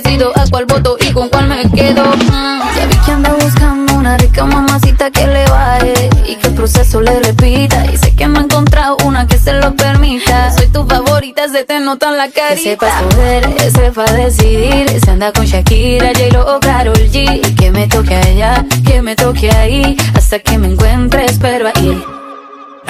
decido 0.02 0.32
a 0.36 0.44
cuál 0.50 0.66
voto 0.66 0.96
y 1.00 1.12
con 1.12 1.28
cuál 1.28 1.48
me 1.48 1.62
quedo. 1.70 2.04
Mm, 2.04 2.60
Ya 2.76 2.86
vi 2.86 2.96
que 3.04 3.10
anda 3.12 3.32
buscando 3.34 3.94
una 3.94 4.16
rica 4.16 4.44
mamacita 4.44 5.10
que 5.10 5.26
le 5.26 5.44
baje 5.48 6.10
y 6.26 6.36
que 6.36 6.48
el 6.48 6.54
proceso 6.54 7.00
le 7.00 7.20
repita. 7.20 7.84
Y 7.92 7.96
sé 7.96 8.14
que 8.14 8.26
no 8.26 8.40
ha 8.40 8.42
encontrado 8.42 8.96
una 9.04 9.26
que 9.26 9.38
se 9.38 9.52
lo 9.54 9.74
permita. 9.74 10.52
Soy 10.52 10.68
tu 10.68 10.86
favorita, 10.86 11.48
se 11.48 11.64
te 11.64 11.80
nota 11.80 12.10
en 12.10 12.16
la 12.18 12.30
carita. 12.30 12.54
Que 12.54 12.70
sepa 12.70 12.88
escoger, 12.88 13.72
sepa 13.72 14.04
decidir. 14.12 15.00
Se 15.04 15.10
anda 15.10 15.32
con 15.32 15.44
Shakira, 15.44 16.08
J-Lo 16.14 16.56
o 16.56 16.60
Karol 16.60 16.94
G. 17.10 17.40
Y 17.46 17.54
que 17.54 17.70
me 17.70 17.86
toque 17.88 18.14
allá, 18.16 18.64
que 18.86 19.02
me 19.02 19.16
toque 19.16 19.50
ahí. 19.50 19.96
Hasta 20.14 20.38
que 20.38 20.58
me 20.58 20.68
encuentre, 20.68 21.24
espero 21.26 21.68
ahí. 21.74 22.02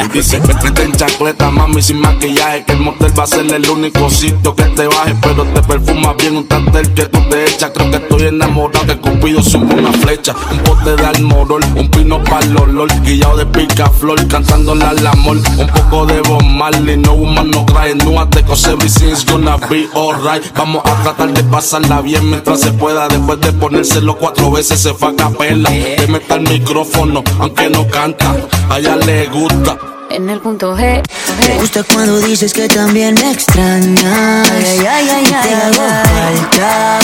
Y 0.02 0.08
dice 0.08 0.40
que 0.40 0.54
te 0.54 0.82
en 0.82 0.92
chacleta, 0.92 1.50
mami, 1.50 1.82
sin 1.82 2.00
maquillaje. 2.00 2.64
Que 2.64 2.72
el 2.72 2.80
motel 2.80 3.18
va 3.18 3.24
a 3.24 3.26
ser 3.26 3.52
el 3.52 3.68
único 3.68 4.08
sitio 4.08 4.54
que 4.54 4.64
te 4.64 4.86
baje. 4.86 5.14
Pero 5.20 5.44
te 5.44 5.62
perfuma 5.62 6.14
bien 6.14 6.36
un 6.36 6.48
tantel 6.48 6.92
que 6.94 7.06
tú 7.06 7.18
te 7.28 7.44
echas. 7.46 7.70
Creo 7.74 7.90
que 7.90 7.96
estoy 7.98 8.22
enamorado, 8.28 8.86
que 8.86 8.98
Cupido 8.98 9.42
sube 9.42 9.74
una 9.74 9.92
flecha. 9.92 10.34
Un 10.50 10.58
pote 10.60 10.96
de 10.96 11.06
almorol, 11.06 11.62
un 11.76 11.90
pino 11.90 12.22
para 12.24 12.44
el 12.44 12.56
olor. 12.56 12.88
Guillado 13.02 13.36
de 13.36 13.46
picaflor, 13.46 14.26
cantándole 14.28 14.84
al 14.84 15.06
amor. 15.06 15.36
Un 15.36 15.66
poco 15.66 16.06
de 16.06 16.20
Bob 16.22 16.42
Marley, 16.44 16.96
no 16.96 17.12
woman 17.12 17.50
no 17.50 17.66
cry. 17.66 17.94
No 17.94 18.28
te 18.28 18.42
cose 18.42 18.70
everything's 18.70 19.24
gonna 19.24 19.56
be 19.68 19.88
alright. 19.94 20.42
Vamos 20.56 20.82
a 20.84 21.02
tratar 21.02 21.32
de 21.32 21.42
pasarla 21.44 22.00
bien 22.00 22.28
mientras 22.28 22.60
se 22.60 22.72
pueda. 22.72 23.08
Después 23.08 23.40
de 23.40 23.52
ponérselo 23.52 24.16
cuatro 24.16 24.50
veces 24.50 24.80
se 24.80 24.94
fue 24.94 25.10
a 25.10 25.16
capela. 25.16 25.68
Te 25.70 26.06
meta 26.06 26.36
el 26.36 26.42
micrófono, 26.42 27.22
aunque 27.38 27.68
no 27.68 27.86
canta. 27.88 28.36
A 28.68 28.78
ella 28.78 28.96
le 28.96 29.26
gusta. 29.26 29.89
En 30.10 30.28
el 30.28 30.40
punto 30.40 30.76
G. 30.76 31.02
Me 31.46 31.54
gusta 31.60 31.84
cuando 31.84 32.18
dices 32.18 32.52
que 32.52 32.68
también 32.68 33.14
me 33.14 33.30
extrañas. 33.30 34.50
Ay, 34.50 34.78
ay, 34.80 35.08
ay, 35.08 35.24
Y 35.30 35.34
ay, 35.34 35.42
te 35.42 35.54
hago 35.54 35.88
falta. 35.88 36.98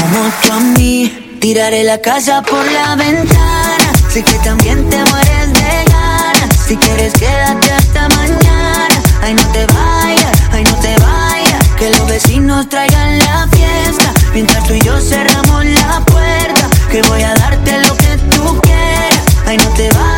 Como 0.00 0.30
tú 0.42 0.52
a 0.52 0.60
mí, 0.76 1.38
tiraré 1.40 1.84
la 1.84 2.00
casa 2.00 2.42
por 2.42 2.64
la 2.72 2.96
ventana. 2.96 3.92
Sé 4.12 4.24
que 4.24 4.34
también 4.40 4.88
te 4.90 4.96
mueres 4.96 5.52
de 5.52 5.84
ganas. 5.92 6.56
Si 6.66 6.76
quieres, 6.76 7.12
quédate 7.12 7.72
hasta 7.72 8.08
mañana. 8.08 9.02
Ay, 9.22 9.34
no 9.34 9.46
te 9.52 9.64
vayas, 9.66 10.40
ay, 10.52 10.64
no 10.64 10.74
te 10.76 10.96
vayas. 10.98 11.68
Que 11.78 11.90
los 11.90 12.08
vecinos 12.08 12.68
traigan 12.68 13.18
la 13.20 13.46
fiesta. 13.52 14.12
Mientras 14.34 14.64
tú 14.66 14.74
y 14.74 14.80
yo 14.80 14.98
cerramos 15.00 15.64
la 15.64 16.00
puerta. 16.00 16.68
Que 16.90 17.02
voy 17.02 17.22
a 17.22 17.34
darte 17.34 17.78
lo 17.82 17.96
que 17.96 18.16
tú 18.30 18.60
quieras. 18.62 19.20
Ay, 19.46 19.58
no 19.58 19.68
te 19.70 19.88
vayas, 19.90 20.15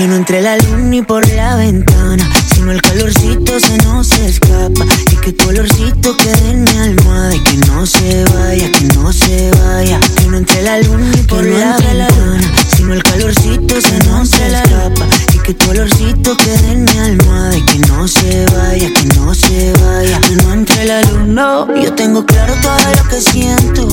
Que 0.00 0.06
no 0.06 0.16
entre 0.16 0.40
la 0.40 0.56
luz 0.56 0.78
ni 0.78 1.02
por 1.02 1.28
la 1.28 1.56
ventana. 1.56 2.26
Sino 2.54 2.72
el 2.72 2.80
calorcito 2.80 3.60
se 3.60 3.76
nos 3.84 4.10
escapa. 4.12 4.86
Y 5.12 5.16
que 5.16 5.32
tu 5.34 5.50
olorcito 5.50 6.16
quede 6.16 6.52
en 6.52 6.64
mi 6.64 6.78
almohada. 6.78 7.36
Y 7.36 7.40
que 7.40 7.58
no 7.66 7.84
se 7.84 8.24
vaya, 8.32 8.72
que 8.72 8.84
no 8.94 9.12
se 9.12 9.50
vaya. 9.62 10.00
Que 10.16 10.24
no 10.24 10.38
entre 10.38 10.62
la 10.62 10.80
luz 10.80 10.98
ni 11.00 11.22
por 11.24 11.44
la 11.44 11.76
ventana. 11.76 12.40
Sino 12.74 12.94
el 12.94 13.02
calorcito 13.02 13.78
se 13.78 13.98
nos 14.08 14.32
escapa. 14.32 15.06
Que 15.44 15.54
tu 15.54 15.70
olorcito 15.70 16.36
quede 16.36 16.72
en 16.72 16.84
mi 16.84 16.98
almohada. 16.98 17.56
Y 17.56 17.64
que 17.64 17.78
no 17.80 18.06
se 18.06 18.46
vaya, 18.56 18.88
que 18.92 19.04
no 19.16 19.34
se 19.34 19.72
vaya. 19.72 20.20
Que 20.20 20.36
no 20.36 20.52
entre 20.52 20.84
la 20.84 21.00
luz, 21.02 21.26
no. 21.26 21.74
Yo 21.74 21.92
tengo 21.94 22.24
claro 22.24 22.54
todo 22.62 22.78
lo 22.96 23.08
que 23.08 23.20
siento. 23.20 23.88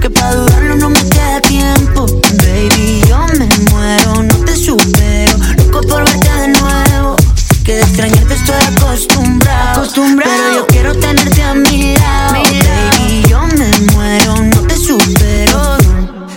Que 0.00 0.08
para 0.10 0.34
dudarlo 0.34 0.76
no 0.76 0.90
me 0.90 1.02
queda 1.08 1.40
tiempo. 1.40 2.06
Baby, 2.38 3.02
yo 3.08 3.18
me 3.38 3.48
muero, 3.70 4.22
no 4.22 4.36
te 4.44 4.56
supero. 4.56 5.36
Loco 5.58 5.80
por 5.88 6.04
verte 6.04 6.30
de 6.40 6.48
nuevo. 6.48 7.16
Que 7.64 7.74
de 7.74 7.82
extrañarte 7.82 8.34
estoy 8.34 8.56
acostumbrado. 8.76 9.88
Pero 9.94 10.54
yo 10.54 10.66
quiero 10.66 10.94
tenerte 10.94 11.42
a 11.42 11.54
mi 11.54 11.94
lado. 11.94 12.34
Baby, 12.34 13.22
yo 13.28 13.40
me 13.58 13.70
muero, 13.92 14.36
no 14.36 14.60
te 14.62 14.76
supero. 14.76 15.76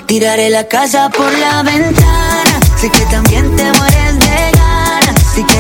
Tiraré 0.06 0.50
la 0.50 0.68
casa 0.68 1.10
por 1.10 1.32
la 1.40 1.64
ventana. 1.64 2.60
Sé 2.80 2.90
que 2.90 3.06
también 3.06 3.56
te 3.56 3.64
de. 3.64 3.95
Si 3.95 3.95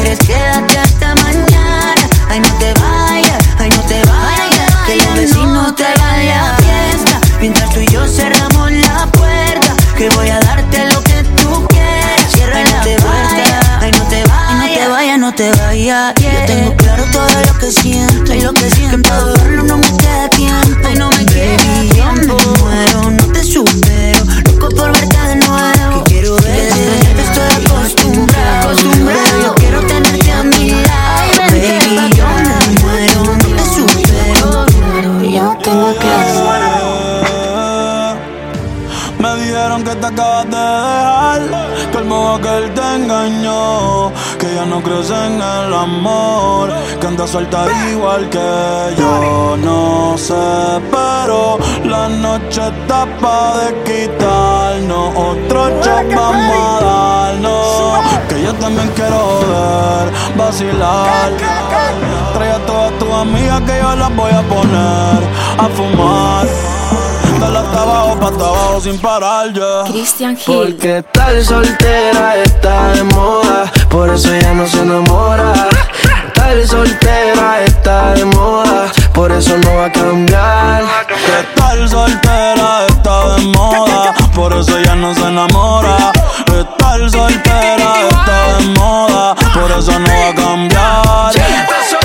quieres 0.05 0.19
quédate 0.19 0.77
hasta 0.77 1.15
mañana. 1.15 1.95
Ay, 2.29 2.39
no 2.39 2.51
te 2.59 2.73
vayas, 2.73 3.43
ay, 3.57 3.69
no 3.69 3.81
te 3.81 4.01
vayas. 4.05 4.75
Que 4.85 4.97
los 4.97 5.15
vecinos 5.15 5.75
traigan 5.75 6.27
la 6.27 6.55
fiesta. 6.57 7.19
Mientras 7.39 7.69
tú 7.71 7.79
y 7.79 7.87
yo 7.87 8.07
cerramos 8.07 8.71
la 8.71 9.07
puerta, 9.07 9.73
que 9.97 10.09
voy 10.09 10.29
a 10.29 10.39
darte 10.39 10.85
lo 10.91 11.01
que 11.01 11.23
tú 11.37 11.67
quieras. 11.67 12.31
Cierra 12.31 12.59
la 12.63 12.81
puerta, 12.83 13.79
ay, 13.81 13.91
no 13.91 14.03
te 14.03 14.23
vayas, 14.25 14.59
no 14.61 14.75
te 14.75 14.87
vayas, 14.87 15.19
no 15.19 15.33
te 15.33 15.51
vayas. 15.51 16.13
Yo 16.15 16.45
tengo 16.45 16.75
claro 16.77 17.05
todo 17.11 17.27
lo 17.47 17.59
que 17.59 17.71
siento 17.71 18.33
y 18.33 18.41
lo 18.41 18.53
que 18.53 18.69
siento. 18.69 18.97
Que 18.97 19.03
para 19.03 19.63
no 19.63 19.77
me 19.77 19.97
queda 19.97 20.24
en 45.09 45.35
el 45.35 45.73
amor, 45.73 46.73
que 46.99 47.07
anda 47.07 47.27
suelta 47.27 47.67
igual 47.91 48.29
que 48.29 48.95
yo. 48.97 49.57
No 49.57 50.17
sé, 50.17 50.33
pero 50.91 51.57
la 51.83 52.09
noche 52.09 52.61
está 52.67 53.05
pa' 53.21 53.57
de 53.57 53.83
quitarnos, 53.83 55.09
otro 55.15 55.69
shot 55.81 56.15
vamos 56.15 56.81
a 56.81 56.85
darnos, 56.85 57.99
que 58.29 58.43
yo 58.43 58.53
también 58.55 58.89
quiero 58.95 59.39
ver, 59.51 60.37
vacilar. 60.37 61.31
Trae 62.33 62.51
a 62.51 62.65
todas 62.65 62.91
tus 62.99 63.09
amigas 63.09 63.61
que 63.61 63.79
yo 63.81 63.95
las 63.95 64.15
voy 64.15 64.31
a 64.31 64.41
poner 64.41 65.19
a 65.57 65.67
fumar. 65.75 66.74
Hasta 67.65 67.81
abajo, 67.81 68.19
pa' 68.19 68.27
hasta 68.27 68.45
abajo 68.45 68.81
sin 68.81 68.99
parar, 68.99 69.51
ya. 69.51 69.91
Christian 69.91 70.37
Hill. 70.37 70.45
Porque 70.45 71.03
tal 71.11 71.43
soltera 71.43 72.35
está 72.43 72.89
de 72.89 73.03
moda, 73.03 73.71
por 73.89 74.09
eso 74.13 74.33
ella 74.33 74.53
no 74.53 74.67
se 74.67 74.81
enamora. 74.81 75.53
Tal 76.35 76.67
soltera 76.67 77.63
está 77.65 78.13
de 78.13 78.25
moda, 78.25 78.91
por 79.13 79.31
eso 79.31 79.57
no 79.57 79.75
va 79.77 79.85
a 79.85 79.91
cambiar. 79.91 80.83
Que 81.07 81.59
tal 81.59 81.89
soltera 81.89 82.85
está 82.87 83.35
de 83.35 83.45
moda, 83.47 84.13
por 84.35 84.53
eso 84.53 84.79
ya 84.81 84.95
no 84.95 85.15
se 85.15 85.21
enamora. 85.21 86.11
Estar 86.47 87.09
soltera 87.09 87.93
está 88.09 88.57
de 88.59 88.65
moda, 88.79 89.35
por 89.55 89.71
eso 89.71 89.99
no 89.99 90.07
va 90.07 90.29
a 90.29 90.35
cambiar. 90.35 92.04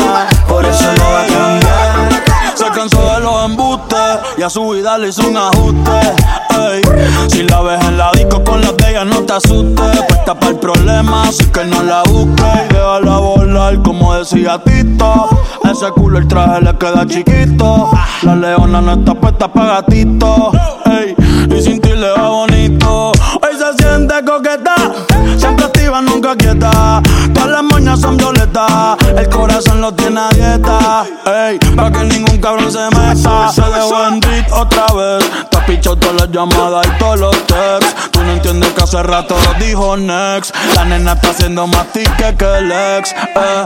y 4.41 4.43
a 4.43 4.49
su 4.49 4.67
vida 4.69 4.97
le 4.97 5.09
hizo 5.09 5.27
un 5.27 5.37
ajuste. 5.37 5.91
Ey, 6.49 6.81
si 7.27 7.43
la 7.43 7.61
ves 7.61 7.79
en 7.85 7.95
la 7.95 8.09
disco 8.11 8.43
con 8.43 8.59
las 8.59 8.75
de 8.75 8.89
ella, 8.89 9.05
no 9.05 9.21
te 9.21 9.33
asustes. 9.33 10.01
Puesta 10.07 10.33
para 10.33 10.53
el 10.53 10.57
problema, 10.57 11.27
así 11.27 11.45
que 11.45 11.63
no 11.65 11.83
la 11.83 12.01
busques. 12.01 12.45
Y 12.71 12.73
déjala 12.73 13.17
volar, 13.19 13.79
como 13.83 14.15
decía 14.15 14.59
Tito. 14.63 15.29
Ese 15.63 15.91
culo 15.91 16.17
el 16.17 16.27
traje 16.27 16.59
le 16.59 16.75
queda 16.75 17.05
chiquito. 17.05 17.91
La 18.23 18.35
leona 18.35 18.81
no 18.81 18.93
está 18.93 19.13
puesta 19.13 19.47
para 19.47 19.81
gatito. 19.81 20.51
Y 21.55 21.61
sin 21.61 21.79
ti 21.79 21.89
le 21.89 22.09
va 22.09 22.29
bonito. 22.29 23.11
Hoy 23.11 23.53
se 23.59 23.83
siente 23.83 24.15
coqueta, 24.25 24.73
siempre 25.37 25.65
activa, 25.65 26.01
nunca 26.01 26.35
quieta. 26.35 26.99
Todas 27.31 27.49
las 27.49 27.63
moñas 27.63 27.99
son 27.99 28.17
el 29.17 29.29
corazón 29.29 29.79
lo 29.79 29.93
tiene 29.93 30.19
a 30.19 30.29
dieta. 30.29 31.05
Ey, 31.25 31.57
pa' 31.75 31.91
que 31.91 32.03
ningún 32.03 32.37
cabrón 32.39 32.71
se 32.71 32.83
meta. 32.95 33.51
Se 33.51 33.61
dejó 33.61 34.07
en 34.07 34.19
beat 34.19 34.51
otra 34.51 34.85
vez. 34.87 35.23
Te 35.49 35.57
has 35.57 35.63
pichado 35.65 35.95
todas 35.95 36.15
las 36.15 36.31
llamadas 36.31 36.85
y 36.85 36.99
todos 36.99 37.19
los 37.19 37.47
texts. 37.47 37.95
Tú 38.11 38.21
no 38.21 38.31
entiendes 38.31 38.69
que 38.73 38.83
hace 38.83 39.03
rato 39.03 39.35
dijo 39.59 39.95
next. 39.95 40.53
La 40.75 40.83
nena 40.83 41.13
está 41.13 41.29
haciendo 41.29 41.65
más 41.67 41.87
tique 41.93 42.35
que 42.37 42.57
el 42.57 42.71
ex. 42.71 43.13
Eh. 43.13 43.65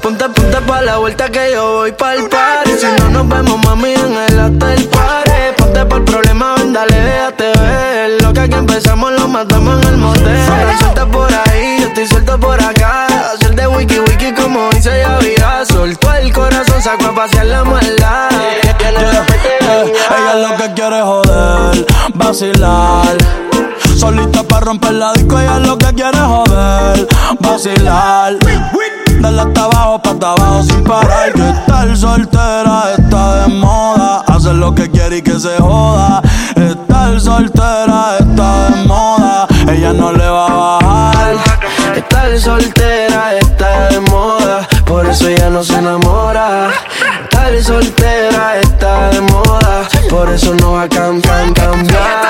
Ponte, 0.00 0.28
ponte 0.28 0.60
pa' 0.60 0.82
la 0.82 0.98
vuelta 0.98 1.28
que 1.28 1.52
yo 1.52 1.72
voy 1.74 1.92
pa'l 1.92 2.28
party 2.28 2.70
Si 2.78 2.86
no 2.98 3.08
nos 3.08 3.28
vemos, 3.28 3.64
mami, 3.64 3.92
en 3.92 4.16
el 4.16 4.40
hotel 4.40 4.88
party 4.88 5.30
Ponte 5.56 5.84
pa'l 5.86 6.04
problema, 6.04 6.54
ven, 6.56 6.72
dale, 6.72 7.00
déjate 7.00 7.52
ver 7.60 8.22
Lo 8.22 8.32
que 8.32 8.40
aquí 8.40 8.54
empezamos 8.54 9.12
lo 9.12 9.28
matamos 9.28 9.80
en 9.82 9.88
el 9.88 9.96
motel 9.98 10.38
suelta 10.78 11.06
por 11.06 11.32
ahí, 11.32 11.78
yo 11.80 11.88
estoy 11.88 12.06
suelto 12.06 12.38
por 12.40 12.60
acá 12.60 12.71
el 16.22 16.32
corazón, 16.32 16.80
sacó 16.80 17.06
a 17.06 17.14
pasear 17.14 17.46
la 17.46 17.64
maldad 17.64 18.28
Eh, 18.32 18.60
ella 20.10 20.34
lo 20.34 20.56
que 20.56 20.72
quiere 20.74 20.98
es 20.98 21.04
joder, 21.04 21.86
vacilar. 22.14 23.16
Solita 23.96 24.42
para 24.42 24.66
romper 24.66 24.92
la 24.92 25.12
disco, 25.12 25.38
ella 25.38 25.58
lo 25.58 25.76
que 25.78 25.92
quiere 25.94 26.16
es 26.16 26.24
joder, 26.24 27.08
vacilar. 27.40 28.36
Dale 29.20 29.40
hasta 29.40 29.64
abajo, 29.64 30.02
pa' 30.02 30.10
abajo 30.10 30.62
sin 30.64 30.82
parar. 30.84 31.32
Que 31.32 31.48
estar 31.48 31.96
soltera 31.96 32.94
está 32.98 33.42
de 33.42 33.48
moda. 33.54 34.24
Hacer 34.26 34.54
lo 34.54 34.74
que 34.74 34.90
quiere 34.90 35.18
y 35.18 35.22
que 35.22 35.38
se 35.38 35.56
joda. 35.58 36.20
Estar 36.56 37.20
soltera 37.20 38.16
está 38.18 38.70
de 38.70 38.84
moda. 38.86 39.46
Ella 39.68 39.92
no 39.92 40.12
le 40.12 40.28
va 40.28 40.46
a 40.46 40.78
bajar. 40.80 41.36
Estar 41.96 42.38
soltera 42.38 43.36
está 43.36 43.88
de 43.90 44.00
moda, 44.00 44.66
por 44.92 45.06
eso 45.06 45.26
ella 45.26 45.48
no 45.48 45.64
se 45.64 45.72
enamora. 45.74 46.68
Estar 47.22 47.62
soltera 47.62 48.58
está 48.60 49.08
de 49.08 49.22
moda, 49.22 49.88
por 50.10 50.28
eso 50.30 50.54
no 50.54 50.72
va 50.72 50.82
a 50.82 50.88
cam- 50.88 51.22
cam- 51.22 51.54
Ella 51.54 51.54
cambiar. 51.54 52.20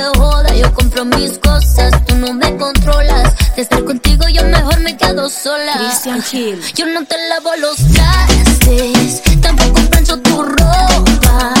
Me 0.00 0.18
joda. 0.18 0.54
Yo 0.54 0.72
compro 0.74 1.04
mis 1.04 1.38
cosas, 1.38 1.92
tú 2.06 2.14
no 2.16 2.32
me 2.32 2.56
controlas. 2.56 3.34
De 3.56 3.62
estar 3.62 3.84
contigo, 3.84 4.28
yo 4.28 4.42
mejor 4.44 4.80
me 4.80 4.96
quedo 4.96 5.28
sola. 5.28 5.72
Christian 5.78 6.22
Hill. 6.32 6.60
Yo 6.74 6.86
no 6.86 7.04
te 7.04 7.16
lavo 7.28 7.50
los 7.56 7.76
trastes, 7.92 9.22
tampoco 9.40 9.80
plancho 9.90 10.18
tu 10.20 10.42
ropa. 10.42 11.59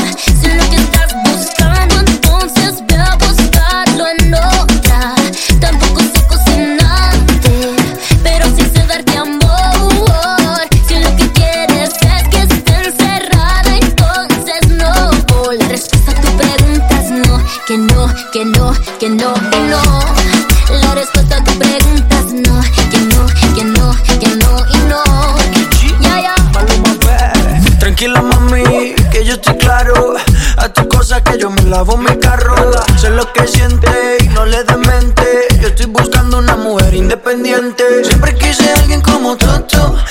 Lavo 31.80 31.96
mi 31.96 32.14
carro. 32.18 32.54
Sé 32.98 33.08
lo 33.08 33.32
que 33.32 33.46
siente 33.46 34.18
y 34.22 34.28
no 34.28 34.44
le 34.44 34.62
demente. 34.64 35.24
Yo 35.62 35.68
estoy 35.68 35.86
buscando 35.86 36.36
una 36.36 36.54
mujer 36.56 36.92
independiente. 36.92 38.04
Siempre 38.04 38.34
quise 38.34 38.70
alguien 38.74 39.00
como 39.00 39.34
tú, 39.38 39.46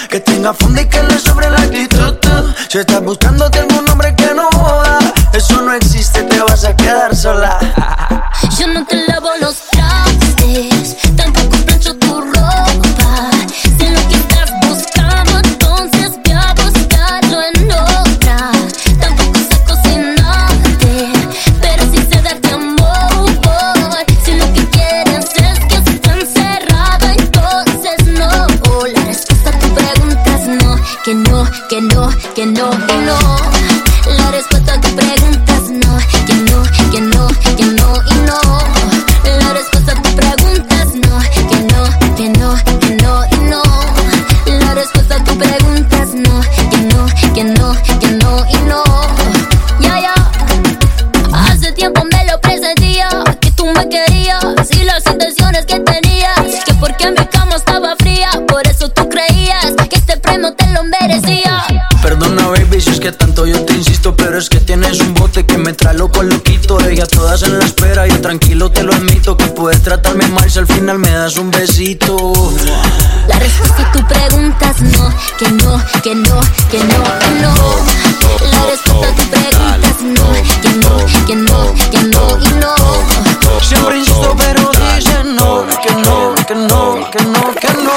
que 0.09 0.19
tenga 0.19 0.51
fondo 0.53 0.81
y 0.81 0.85
que 0.87 1.03
le 1.03 1.19
sobre 1.19 1.47
la 1.51 1.61
actitud. 1.61 2.15
Si 2.67 2.79
estás 2.79 3.03
buscando 3.03 3.45
algún 3.45 3.87
hombre 3.87 4.15
que 4.15 4.33
no 4.33 4.47
joda, 4.51 4.97
eso 5.33 5.61
no 5.61 5.73
existe, 5.73 6.18
loquito. 66.99 66.99
Ella 66.99 67.07
todas 67.07 67.43
en 67.43 67.59
la 67.59 67.65
espera, 67.65 68.07
yo 68.07 68.19
tranquilo 68.21 68.71
te 68.71 68.83
lo 68.83 68.93
admito, 68.93 69.37
que 69.37 69.45
puedes 69.45 69.81
tratarme 69.81 70.27
mal 70.27 70.49
si 70.49 70.59
al 70.59 70.67
final 70.67 70.99
me 70.99 71.11
das 71.11 71.37
un 71.37 71.51
besito. 71.51 72.33
La 73.27 73.39
respuesta 73.39 73.87
a 73.87 73.91
tu 73.91 74.05
pregunta 74.05 74.71
es 74.71 74.81
no, 74.81 75.09
que 75.37 75.51
no, 75.51 75.81
que 76.03 76.15
no, 76.15 76.41
que 76.69 76.79
no, 76.79 77.03
que 77.19 77.29
no. 77.41 77.53
La 78.51 78.65
respuesta 78.65 79.07
a 79.07 79.15
tu 79.15 79.29
pregunta 79.29 79.87
es 79.87 80.01
no, 80.01 80.33
que 80.61 80.69
no, 80.75 81.05
que 81.25 81.35
no, 81.35 81.73
que 81.91 82.03
no 82.03 82.37
y 82.41 82.49
no. 82.59 82.75
Siempre 83.61 83.97
insisto, 83.97 84.35
pero 84.37 84.71
dicen 84.95 85.35
no, 85.35 85.65
que 85.81 85.93
no, 85.95 86.35
que 86.47 86.55
no, 86.55 87.11
que 87.11 87.23
no, 87.23 87.55
que 87.55 87.73
no. 87.83 87.91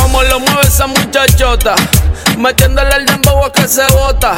Cómo 0.00 0.22
lo 0.22 0.40
mueve 0.40 0.62
esa 0.62 0.86
muchachota, 0.86 1.74
metiéndole 2.36 2.96
el 2.96 3.06
dembow 3.06 3.44
a 3.44 3.52
que 3.52 3.68
se 3.68 3.86
bota. 3.92 4.36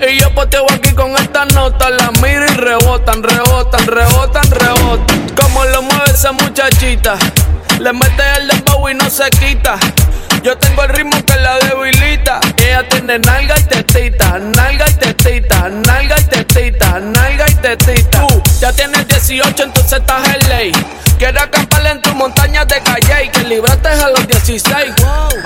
Y 0.00 0.20
yo 0.20 0.30
poteo 0.34 0.66
aquí 0.70 0.92
con 0.94 1.16
estas 1.16 1.52
notas, 1.54 1.90
las 1.90 2.12
miro 2.20 2.44
y 2.44 2.54
rebotan, 2.54 3.22
rebotan, 3.22 3.86
rebotan, 3.86 4.50
rebotan. 4.50 5.34
Cómo 5.40 5.64
lo 5.64 5.82
mueve 5.82 6.10
esa 6.12 6.32
muchachita, 6.32 7.16
le 7.80 7.92
mete 7.92 8.22
el 8.38 8.48
dembow 8.48 8.88
y 8.88 8.94
no 8.94 9.08
se 9.08 9.30
quita. 9.30 9.78
Yo 10.46 10.56
tengo 10.58 10.84
el 10.84 10.90
ritmo 10.90 11.26
que 11.26 11.34
la 11.40 11.58
debilita. 11.58 12.38
Ella 12.58 12.88
tiene 12.88 13.18
nalga 13.18 13.58
y 13.58 13.64
tetita, 13.64 14.38
nalga 14.38 14.88
y 14.88 14.92
tetita, 14.92 15.68
nalga 15.68 16.20
y 16.20 16.22
tetita, 16.22 17.00
nalga 17.00 17.46
y 17.50 17.54
tetita. 17.56 18.26
Tú 18.28 18.42
ya 18.60 18.72
tienes 18.72 19.08
18, 19.08 19.64
entonces 19.64 19.98
estás 19.98 20.34
en 20.36 20.48
ley. 20.48 20.72
Quiero 21.18 21.40
acampar 21.40 21.84
en 21.86 22.00
tu 22.00 22.14
montaña 22.14 22.64
de 22.64 22.80
calle 22.80 23.28
que 23.32 23.40
libraste 23.40 23.88
a 23.88 24.10
los 24.10 24.24
16. 24.28 24.94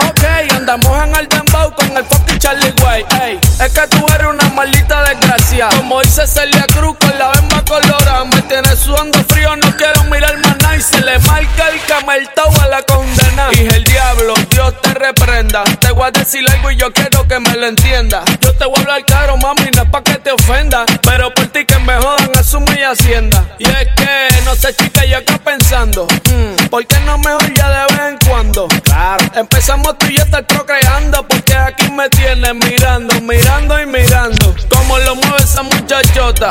Ok, 0.06 0.24
andamos 0.54 1.04
en 1.04 1.16
el 1.16 1.28
dembow 1.28 1.74
con 1.74 1.96
el 1.96 2.04
fucking 2.04 2.38
Charlie 2.38 2.74
Way. 2.84 3.04
Ey, 3.22 3.40
es 3.58 3.72
que 3.72 3.86
tú 3.86 4.04
eres 4.14 4.26
una 4.26 4.50
maldita 4.50 5.02
desgracia. 5.04 5.70
Como 5.78 6.02
dice 6.02 6.26
Celia 6.26 6.66
Cruz 6.74 6.98
con 6.98 7.18
la 7.18 7.30
bemba 7.30 7.64
colorada. 7.64 8.24
Me 8.26 8.42
tienes 8.42 8.78
sudando 8.78 9.18
frío, 9.30 9.56
no 9.56 9.74
quiero 9.76 10.04
mirar 10.10 10.36
más 10.40 10.58
nada. 10.58 10.76
Y 10.76 10.82
se 10.82 11.00
le 11.00 11.18
marca 11.20 11.68
el 11.70 11.80
cameltao 11.86 12.52
a 12.60 12.66
la 12.66 12.82
condena. 12.82 13.48
Y 13.52 13.66
el 13.66 13.84
diablo, 13.84 14.34
Dios 14.50 14.74
te 14.82 14.89
reprenda. 14.94 15.64
Te 15.80 15.90
voy 15.92 16.04
a 16.08 16.10
decir 16.10 16.44
algo 16.50 16.70
y 16.70 16.76
yo 16.76 16.92
quiero 16.92 17.26
que 17.26 17.38
me 17.40 17.54
lo 17.56 17.66
entienda. 17.66 18.22
Yo 18.40 18.52
te 18.54 18.64
voy 18.64 18.74
a 18.76 18.80
hablar 18.80 19.04
caro, 19.04 19.36
mami, 19.36 19.70
no 19.74 19.82
es 19.82 19.88
pa' 19.90 20.02
que 20.02 20.14
te 20.14 20.32
ofenda. 20.32 20.84
Pero 21.02 21.32
por 21.34 21.46
ti 21.48 21.64
que 21.64 21.78
me 21.80 21.94
jodan, 21.96 22.30
asumo 22.38 22.66
y 22.72 22.82
hacienda. 22.82 23.44
Y 23.58 23.64
es 23.64 23.88
que, 23.96 24.28
no 24.44 24.54
sé, 24.54 24.74
chica, 24.74 25.04
yo 25.04 25.18
acá 25.18 25.38
pensando. 25.38 26.06
mm, 26.06 26.66
¿Por 26.68 26.86
qué 26.86 26.98
no 27.00 27.18
mejor 27.18 27.52
ya 27.54 27.68
de 27.68 27.94
vez 27.94 28.02
en 28.08 28.18
cuando? 28.28 28.68
Claro. 28.84 29.24
Empezamos 29.34 29.98
tú 29.98 30.06
y 30.06 30.16
yo 30.16 30.24
estar 30.24 30.46
procreando. 30.46 31.26
Porque 31.26 31.54
aquí 31.54 31.90
me 31.90 32.08
tienes 32.10 32.54
mirando, 32.54 33.20
mirando 33.20 33.80
y 33.80 33.86
mirando. 33.86 34.54
Cómo 34.68 34.98
lo 34.98 35.16
mueve 35.16 35.38
esa 35.38 35.62
muchachota. 35.62 36.50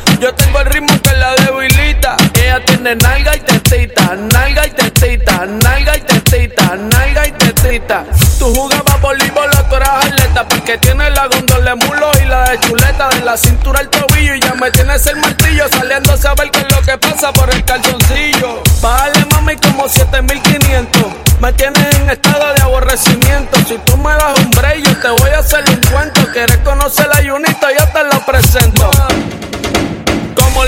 Yo 0.21 0.31
tengo 0.35 0.59
el 0.59 0.67
ritmo 0.67 1.01
que 1.01 1.13
la 1.13 1.33
debilita. 1.33 2.15
Ella 2.35 2.63
tiene 2.63 2.95
nalga 2.95 3.35
y 3.35 3.39
tetita, 3.39 4.15
nalga 4.31 4.67
y 4.67 4.69
tetita, 4.69 5.47
nalga 5.47 5.97
y 5.97 6.01
tetita, 6.01 6.75
nalga 6.75 7.27
y 7.27 7.31
tetita. 7.31 8.05
Tú 8.37 8.53
jugabas 8.53 9.01
voleibol 9.01 9.49
tú 9.67 9.75
eras 9.77 10.05
atleta. 10.05 10.47
Porque 10.47 10.77
tienes 10.77 11.11
la 11.15 11.25
gondola 11.25 11.71
de 11.71 11.87
mulo 11.87 12.11
y 12.23 12.27
la 12.27 12.51
de 12.51 12.59
chuleta. 12.59 13.09
De 13.09 13.21
la 13.21 13.35
cintura 13.35 13.79
al 13.79 13.89
tobillo 13.89 14.35
y 14.35 14.39
ya 14.41 14.53
me 14.53 14.69
tienes 14.69 15.07
el 15.07 15.15
martillo. 15.15 15.67
Saliendo 15.69 16.13
a 16.13 16.17
saber 16.17 16.51
qué 16.51 16.59
es 16.59 16.75
lo 16.75 16.81
que 16.83 16.97
pasa 16.99 17.33
por 17.33 17.51
el 17.51 17.65
calzoncillo. 17.65 18.61
Bájale 18.79 19.25
mami 19.31 19.55
como 19.55 19.89
7500. 19.89 21.01
Me 21.39 21.51
tienes 21.53 21.95
en 21.95 22.11
estado 22.11 22.53
de 22.53 22.61
aborrecimiento. 22.61 23.57
Si 23.67 23.75
tú 23.85 23.97
me 23.97 24.11
das 24.11 24.37
un 24.37 24.51
break, 24.51 24.83
yo 24.83 24.99
te 24.99 25.09
voy 25.19 25.31
a 25.31 25.39
hacer 25.39 25.63
un 25.67 25.81
cuento. 25.91 26.31
Quieres 26.31 26.57
conocer 26.57 27.07
la 27.07 27.27
Junita, 27.27 27.69
yo 27.71 27.87
te 27.87 28.03
lo 28.03 28.23
presento. 28.23 28.91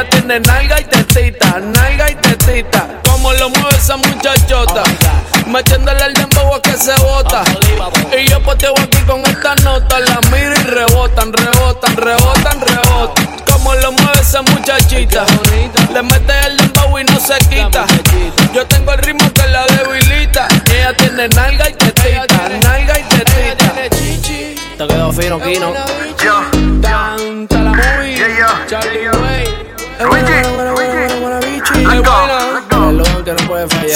Ella 0.00 0.08
tiene 0.08 0.40
nalga 0.40 0.80
y 0.80 0.84
tetita, 0.84 1.60
nalga 1.60 2.10
y 2.10 2.14
tetita. 2.14 2.88
Cómo 3.04 3.34
lo 3.34 3.50
mueve 3.50 3.76
esa 3.76 3.98
muchachota, 3.98 4.82
metiéndole 5.46 6.02
el 6.06 6.14
dembow 6.14 6.54
a 6.54 6.62
que 6.62 6.72
se 6.72 6.94
bota. 7.00 7.44
Y 8.18 8.26
yo 8.30 8.42
poteo 8.42 8.72
aquí 8.78 8.96
con 9.06 9.20
estas 9.26 9.62
notas, 9.62 10.00
las 10.00 10.30
miro 10.30 10.54
y 10.54 10.62
rebotan, 10.62 11.30
rebotan, 11.34 11.96
rebotan, 11.96 12.60
rebotan. 12.62 13.28
Cómo 13.52 13.74
lo 13.74 13.92
mueve 13.92 14.20
esa 14.22 14.40
muchachita, 14.40 15.26
le 15.92 16.02
mete 16.02 16.32
el 16.46 16.56
dembow 16.56 16.98
y 16.98 17.04
no 17.04 17.20
se 17.20 17.36
quita. 17.50 17.84
Yo 18.54 18.66
tengo 18.68 18.94
el 18.94 18.98
ritmo 19.00 19.30
que 19.34 19.46
la 19.48 19.66
debilita. 19.66 20.48
Ella 20.72 20.96
tiene 20.96 21.28
nalga 21.28 21.68
y 21.68 21.74
tetita, 21.74 22.48
nalga 22.62 22.98
y 22.98 23.02
tetita. 23.02 23.74
Te 24.78 24.86
quedó 24.86 25.12
fino, 25.12 25.38
Kino. 25.38 25.74
Tanta 26.80 27.58
la 27.60 27.89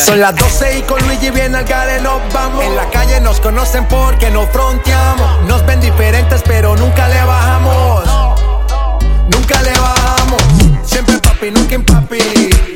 Son 0.05 0.20
las 0.20 0.37
12 0.37 0.79
y 0.79 0.83
con 0.83 1.00
Luigi 1.07 1.31
bien 1.31 1.55
al 1.55 1.64
gare 1.64 2.00
nos 2.00 2.20
vamos. 2.33 2.62
En 2.64 2.77
la 2.77 2.88
calle 2.90 3.20
nos 3.20 3.40
conocen 3.40 3.87
porque 3.87 4.31
nos 4.31 4.48
fronteamos. 4.50 5.42
Nos 5.46 5.64
ven 5.64 5.81
diferentes, 5.81 6.42
pero 6.44 6.77
nunca 6.77 7.09
le 7.09 7.24
bajamos. 7.24 8.05
Nunca 9.31 9.62
le 9.62 9.72
bajamos. 9.72 10.42
Siempre 10.85 11.18
papi, 11.18 11.50
nunca 11.50 11.74
en 11.74 11.85
papi. 11.85 12.18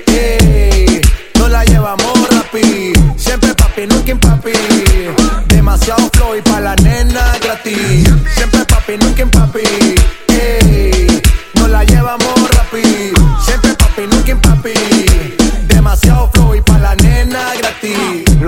Ey, 0.07 1.01
no 1.38 1.48
la 1.48 1.64
llevamos 1.64 2.29
rapi. 2.31 2.92
Siempre 3.16 3.55
papi, 3.55 3.87
nunca 3.87 4.12
en 4.12 4.20
papi. 4.20 4.53
Demasiado 5.48 6.09
flow 6.14 6.37
y 6.37 6.42
pa' 6.42 6.61
la 6.61 6.74
nena 6.77 7.33
gratis. 7.42 8.09
Siempre 8.35 8.64
papi, 8.64 8.96
nunca 8.96 9.22
en 9.22 9.31
papi. 9.31 9.62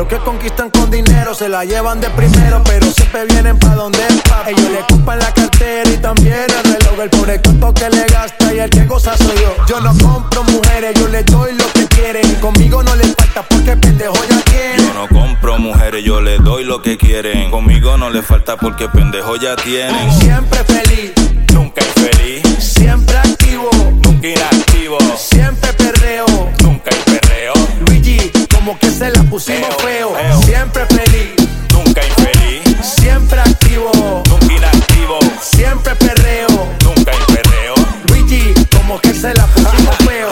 Lo 0.01 0.09
que 0.09 0.17
conquistan 0.17 0.71
con 0.71 0.91
dinero 0.91 1.35
se 1.35 1.47
la 1.47 1.63
llevan 1.63 2.01
de 2.01 2.09
primero, 2.09 2.63
pero 2.65 2.91
siempre 2.91 3.27
vienen 3.27 3.59
pa' 3.59 3.75
donde 3.75 3.99
el 4.07 4.19
papi. 4.23 4.53
Ellos 4.53 4.71
le 4.71 4.79
ocupan 4.79 5.19
la 5.19 5.31
cartera 5.31 5.91
y 5.91 5.99
también 5.99 6.47
el 6.49 6.73
reloj. 6.73 7.01
El 7.03 7.11
pobre 7.11 7.39
cuerpo 7.43 7.75
que 7.75 7.91
le 7.91 8.07
gasta 8.07 8.55
y 8.55 8.61
el 8.61 8.71
que 8.71 8.87
goza 8.87 9.15
soy 9.19 9.37
yo. 9.37 9.55
Yo 9.69 9.79
no 9.83 9.93
compro 9.99 10.43
mujeres, 10.45 10.95
yo 10.99 11.07
les 11.09 11.27
doy 11.27 11.53
lo 11.53 11.71
que 11.75 11.87
quieren. 11.87 12.35
Conmigo 12.37 12.83
no 12.83 12.97
les 12.97 13.15
falta 13.15 13.43
porque 13.43 13.77
pendejo 13.77 14.15
ya 14.27 14.41
tienen. 14.41 14.87
Yo 14.87 14.95
no 14.95 15.07
compro 15.07 15.59
mujeres, 15.59 16.03
yo 16.03 16.23
les 16.23 16.43
doy 16.43 16.65
lo 16.65 16.81
que 16.81 16.97
quieren. 16.97 17.51
Conmigo 17.51 17.99
no 17.99 18.09
les 18.09 18.25
falta 18.25 18.57
porque 18.57 18.89
pendejo 18.89 19.37
ya 19.37 19.55
tienen. 19.57 20.11
Siempre 20.19 20.65
feliz, 20.65 21.13
nunca 21.53 21.85
infeliz. 21.85 22.43
Siempre 22.59 23.19
activo, 23.19 23.69
nunca 24.03 24.29
inactivo. 24.29 24.97
Siempre 25.19 25.71
perreo, 25.75 26.25
nunca 26.63 26.91
perreo. 27.05 27.53
Luigi, 27.87 28.31
como 28.61 28.79
que 28.79 28.91
se 28.91 29.11
la 29.11 29.23
pusimos 29.23 29.75
feo. 29.77 30.13
Siempre 30.45 30.85
feliz, 30.87 31.31
nunca 31.73 32.03
infeliz. 32.07 32.63
Siempre 32.83 33.41
activo, 33.41 34.23
nunca 34.29 34.53
inactivo. 34.53 35.19
Siempre 35.41 35.95
perreo, 35.97 36.69
nunca 36.85 37.13
perreo. 37.27 37.75
Luigi, 38.09 38.53
como 38.77 39.01
que 39.01 39.15
se 39.15 39.33
la 39.33 39.47
pusimos 39.47 39.97
feo. 40.05 40.29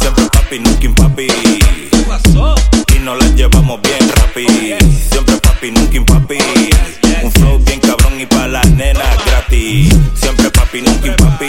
Siempre 0.00 0.28
papi, 0.32 0.58
nunca 0.60 1.02
papi. 1.02 1.26
¿Qué 1.26 2.04
pasó? 2.06 2.54
Y 2.94 3.00
nos 3.00 3.18
la 3.18 3.28
llevamos 3.34 3.80
bien 3.82 4.12
rápido. 4.14 4.78
Siempre 5.10 5.36
papi, 5.38 5.70
nunca 5.72 6.12
papi. 6.14 6.38
Un 7.22 7.32
flow 7.32 7.58
bien 7.58 7.80
cabrón 7.80 8.20
y 8.20 8.26
pa' 8.26 8.46
las 8.46 8.68
nenas 8.70 9.26
gratis. 9.26 9.92
Siempre 10.14 10.50
papi, 10.50 10.82
nunca 10.82 11.16
papi. 11.16 11.48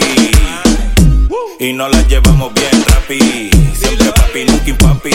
Y 1.60 1.73
nos 1.73 1.91
la 1.91 2.02
llevamos 2.04 2.54
bien 2.54 2.86
rápido. 2.88 3.50
Siempre 3.76 4.12
papi, 4.12 4.45
nunca 4.45 4.88
papi. 4.88 5.12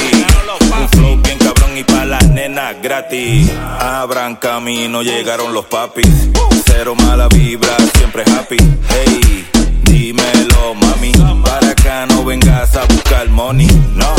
Un 0.81 0.89
flow 0.89 1.17
bien 1.23 1.39
cabrón 1.39 1.77
y 1.77 1.85
pa' 1.85 2.05
las 2.05 2.29
nenas 2.29 2.75
gratis. 2.83 3.51
Abran 3.79 4.37
camino, 4.37 5.03
llegaron 5.03 5.53
los 5.55 5.67
papis. 5.67 6.29
Cero 6.67 6.95
mala 6.95 7.29
vibra, 7.29 7.77
siempre 7.97 8.25
happy. 8.25 8.57
Hey, 8.89 9.47
dímelo, 9.85 10.75
mami. 10.75 11.13
Para 11.45 11.71
acá 11.71 12.07
no 12.07 12.25
vengas 12.25 12.75
a 12.77 12.85
buscar 12.87 13.29
money, 13.29 13.69
no. 13.95 14.15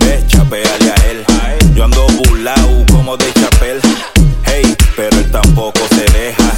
Ve, 0.00 0.24
chapeale 0.26 0.90
a 0.90 1.10
él. 1.10 1.24
Yo 1.74 1.84
ando 1.84 2.06
burlao 2.08 2.84
como 2.90 3.16
de 3.16 3.32
chapel. 3.34 3.80
Hey, 4.44 4.74
pero 4.96 5.16
él 5.16 5.30
tampoco 5.30 5.80
se 5.90 6.04
deja. 6.18 6.48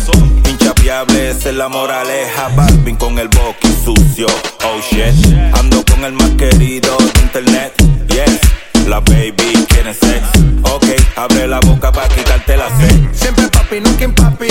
Inchapeable, 0.91 1.31
esa 1.31 1.51
es 1.51 1.55
la 1.55 1.69
moraleja. 1.69 2.49
Balvin 2.57 2.97
con 2.97 3.17
el 3.21 3.29
boqui 3.29 3.69
sucio. 3.85 4.27
Oh 4.65 4.81
shit. 4.91 5.15
Ando 5.55 5.85
con 5.85 6.05
el 6.05 6.13
más 6.15 6.31
querido 6.31 6.97
de 6.99 7.21
internet. 7.21 7.73
Yes. 8.09 8.41
La 8.89 8.99
baby 8.99 9.67
quiere 9.69 9.95
sex. 9.95 10.21
Ok, 10.63 10.87
abre 11.15 11.47
la 11.47 11.61
boca 11.61 11.93
para 11.93 12.09
quitarte 12.09 12.57
la 12.57 12.69
sed. 12.77 12.99
Siempre 13.13 13.47
papi, 13.47 13.79
nunca 13.79 14.09
papi. 14.09 14.49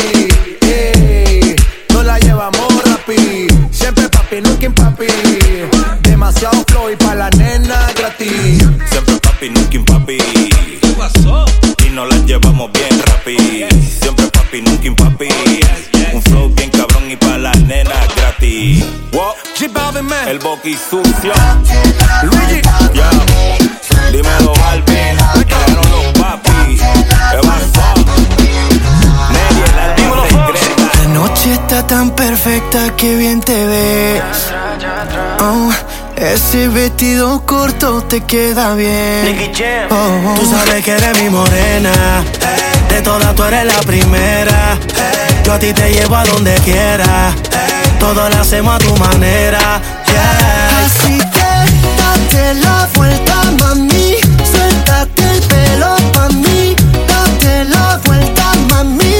Ey, 0.61 1.55
no 1.93 2.03
la 2.03 2.17
llevamos 2.19 2.83
rapi. 2.85 3.47
Siempre 3.69 4.07
papi, 4.07 4.39
nunca 4.39 4.69
papi. 4.69 5.07
Demasiado 6.03 6.63
flow 6.69 6.89
y 6.89 6.95
pa' 6.95 7.15
la 7.15 7.29
nena 7.31 7.91
gratis. 7.97 8.63
Siempre 8.89 9.17
papi, 9.21 9.49
nunca 9.49 9.91
papi. 9.91 10.17
¿Qué 10.17 10.87
pasó? 10.97 11.45
Y 11.85 11.89
nos 11.89 12.07
la 12.07 12.15
llevamos 12.25 12.71
bien 12.71 13.08
rápido. 13.37 13.67
Siempre 14.01 14.27
papi, 14.27 14.61
nunca 14.61 15.03
papi. 15.03 15.29
Un 16.13 16.21
flow 16.23 16.49
bien 16.49 16.69
cabrón 16.71 17.11
y 17.11 17.15
pa' 17.15 17.37
las 17.37 17.59
nenas 17.61 18.07
gratis. 18.15 18.83
Wow. 19.11 19.33
El 20.27 20.39
boqui 20.39 20.75
sucio. 20.75 21.33
Luigi. 22.23 22.61
Ya. 22.93 23.09
Dímelo, 24.11 24.53
Balvin. 24.53 25.17
Llegaron 25.35 25.91
los 25.91 26.05
papi. 26.19 26.77
¿Qué 26.77 27.47
pasó? 27.47 27.93
Nelly, 29.33 29.61
el 29.65 29.79
alma 29.79 30.23
secreta. 30.27 31.03
La 31.03 31.07
noche 31.09 31.53
está 31.53 31.85
tan 31.85 32.11
perfecta 32.11 32.95
que 32.95 33.15
bien 33.15 33.41
te 33.41 33.65
ves. 33.65 34.23
Oh, 35.41 35.71
ese 36.15 36.67
vestido 36.69 37.45
corto 37.45 38.01
te 38.03 38.21
queda 38.21 38.75
bien. 38.75 39.51
Oh, 39.89 40.35
Tú 40.39 40.45
sabes 40.45 40.83
que 40.83 40.91
eres 40.91 41.21
mi 41.21 41.29
morena. 41.29 42.23
De 42.99 43.05
todas 43.05 43.33
tú 43.33 43.45
eres 43.45 43.63
la 43.63 43.79
primera. 43.83 44.77
Yo 45.45 45.53
a 45.53 45.57
ti 45.57 45.71
te 45.71 45.89
llevo 45.89 46.17
a 46.17 46.25
donde 46.25 46.53
quiera. 46.65 47.33
Todo 47.97 48.27
lo 48.27 48.35
hacemos 48.35 48.75
a 48.75 48.77
tu 48.77 48.93
manera. 48.97 49.81
yeah. 50.11 50.85
Así 50.85 51.17
que 51.17 51.51
date 51.97 52.55
la 52.55 52.89
vuelta, 52.95 53.43
mami. 53.57 54.15
Suéltate 54.51 55.31
el 55.31 55.41
pelo 55.43 55.95
pa' 56.11 56.27
mí. 56.27 56.75
Date 57.07 57.63
la 57.69 58.01
vuelta, 58.03 58.51
mamita. 58.67 59.18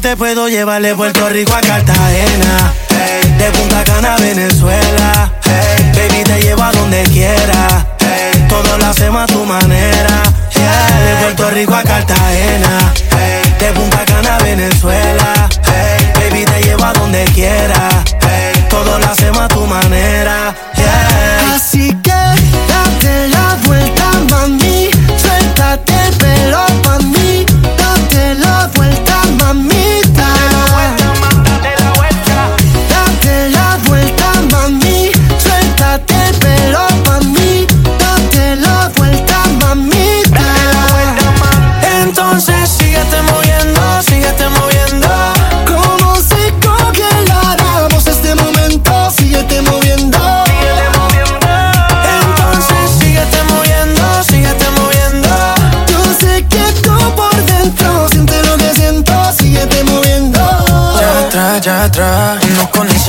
Te 0.00 0.16
puedo 0.16 0.48
llevar 0.48 0.80
de 0.80 0.94
Puerto 0.94 1.28
Rico 1.28 1.52
a 1.54 1.60
Cartagena. 1.60 2.72
De 3.38 3.50
Punta 3.50 3.84
Cana 3.84 4.14
a 4.14 4.18
Venezuela. 4.18 5.32
Baby, 5.94 6.24
te 6.24 6.40
llevo 6.40 6.62
a 6.62 6.72
donde 6.72 7.02
quiera. 7.04 7.86
Hey, 7.98 8.46
todo 8.48 8.78
lo 8.78 8.86
hacemos 8.86 9.22
a 9.22 9.26
tu 9.26 9.44
manera. 9.44 10.22
Yeah, 10.54 11.00
de 11.00 11.22
Puerto 11.22 11.50
Rico 11.50 11.74
a 11.74 11.82
Cartagena. 11.82 12.92
De 13.58 13.72
Punta 13.72 14.04
Cana 14.04 14.36
a 14.36 14.42
Venezuela. 14.42 15.48
Baby, 16.14 16.44
te 16.44 16.62
llevo 16.62 16.84
a 16.84 16.92
donde 16.92 17.24
quiera. 17.34 17.88
Todo 18.68 18.98
lo 18.98 19.06
hacemos 19.06 19.40
a 19.40 19.48
tu 19.48 19.66
manera. 19.66 20.54
Yeah. 20.76 21.54
Así 21.54 21.88
que 22.02 22.10
date 22.10 23.28
la 23.28 23.56
vuelta, 23.66 24.10
mami. 24.30 24.88
Suéltate 25.20 25.92
el 26.08 26.16
pelo 26.16 26.64
pa' 26.82 26.98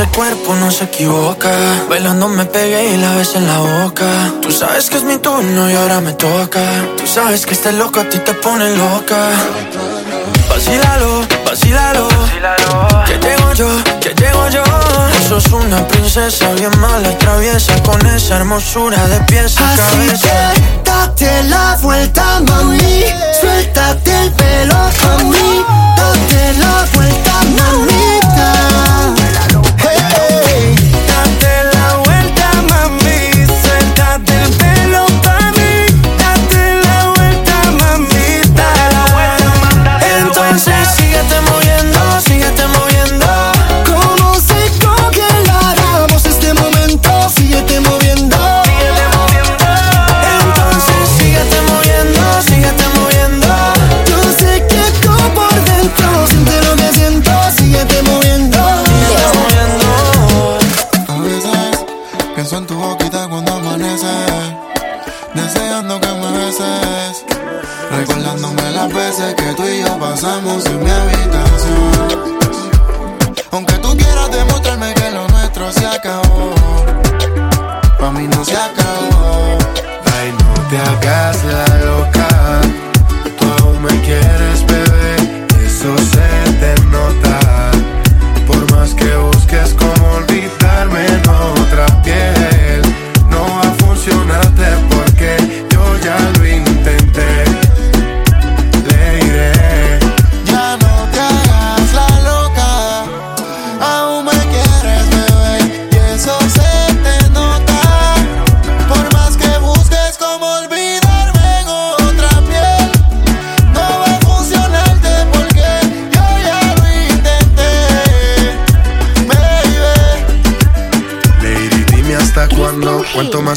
ese 0.01 0.11
cuerpo 0.11 0.55
no 0.55 0.71
se 0.71 0.85
equivoca. 0.85 1.51
Bailando 1.89 2.27
me 2.27 2.45
pegué 2.45 2.93
y 2.93 2.97
la 2.97 3.15
ves 3.15 3.35
en 3.35 3.45
la 3.47 3.59
boca. 3.59 4.05
Tú 4.41 4.51
sabes 4.51 4.89
que 4.89 4.97
es 4.97 5.03
mi 5.03 5.17
turno 5.17 5.69
y 5.69 5.75
ahora 5.75 6.01
me 6.01 6.13
toca. 6.13 6.61
Tú 6.97 7.05
sabes 7.05 7.45
que 7.45 7.53
este 7.53 7.71
loco 7.71 7.99
a 7.99 8.09
ti 8.09 8.17
te 8.19 8.33
pone 8.33 8.75
loca. 8.77 9.29
Vacílalo, 10.49 11.27
vacílalo. 11.45 12.07
Que 13.05 13.17
llego 13.19 13.53
yo, 13.53 13.67
que 13.99 14.09
llego 14.15 14.49
yo. 14.49 14.63
Tú 14.63 15.39
sos 15.39 15.51
una 15.53 15.87
princesa 15.87 16.51
bien 16.53 16.71
mala, 16.79 17.15
traviesa. 17.19 17.73
Con 17.83 18.03
esa 18.07 18.37
hermosura 18.37 18.97
de 19.07 19.19
pies 19.21 19.55
a 19.59 19.71
Así 19.73 19.81
cabeza. 19.81 20.27
que 20.27 20.89
date 20.89 21.43
la 21.43 21.77
vuelta, 21.81 22.41
mami. 22.47 23.03
Suéltate 23.39 24.23
el 24.23 24.31
pelo 24.33 24.73
pa' 25.01 25.23
mí. 25.25 25.63
Date 25.95 26.53
la 26.59 26.85
vuelta, 26.95 27.33
mamita. 27.57 28.70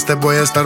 te 0.07 0.15
voy 0.15 0.37
a 0.37 0.43
estar 0.43 0.64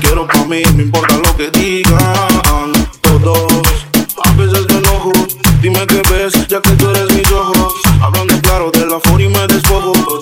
Quiero 0.00 0.26
pa' 0.26 0.44
mí, 0.44 0.62
no 0.74 0.82
importa 0.82 1.16
lo 1.16 1.36
que 1.36 1.50
digan 1.50 2.72
todos. 3.00 3.86
A 4.24 4.32
veces 4.32 4.66
me 4.68 4.78
enojo, 4.78 5.12
dime 5.62 5.86
qué 5.86 6.02
ves, 6.10 6.32
ya 6.48 6.60
que 6.60 6.70
tú 6.70 6.90
eres 6.90 7.12
mis 7.14 7.30
ojos. 7.32 7.74
Hablando 8.00 8.40
claro 8.42 8.70
de 8.70 8.86
la 8.86 9.00
forma 9.00 9.22
y 9.22 9.28
me 9.28 9.46
despojo. 9.46 10.20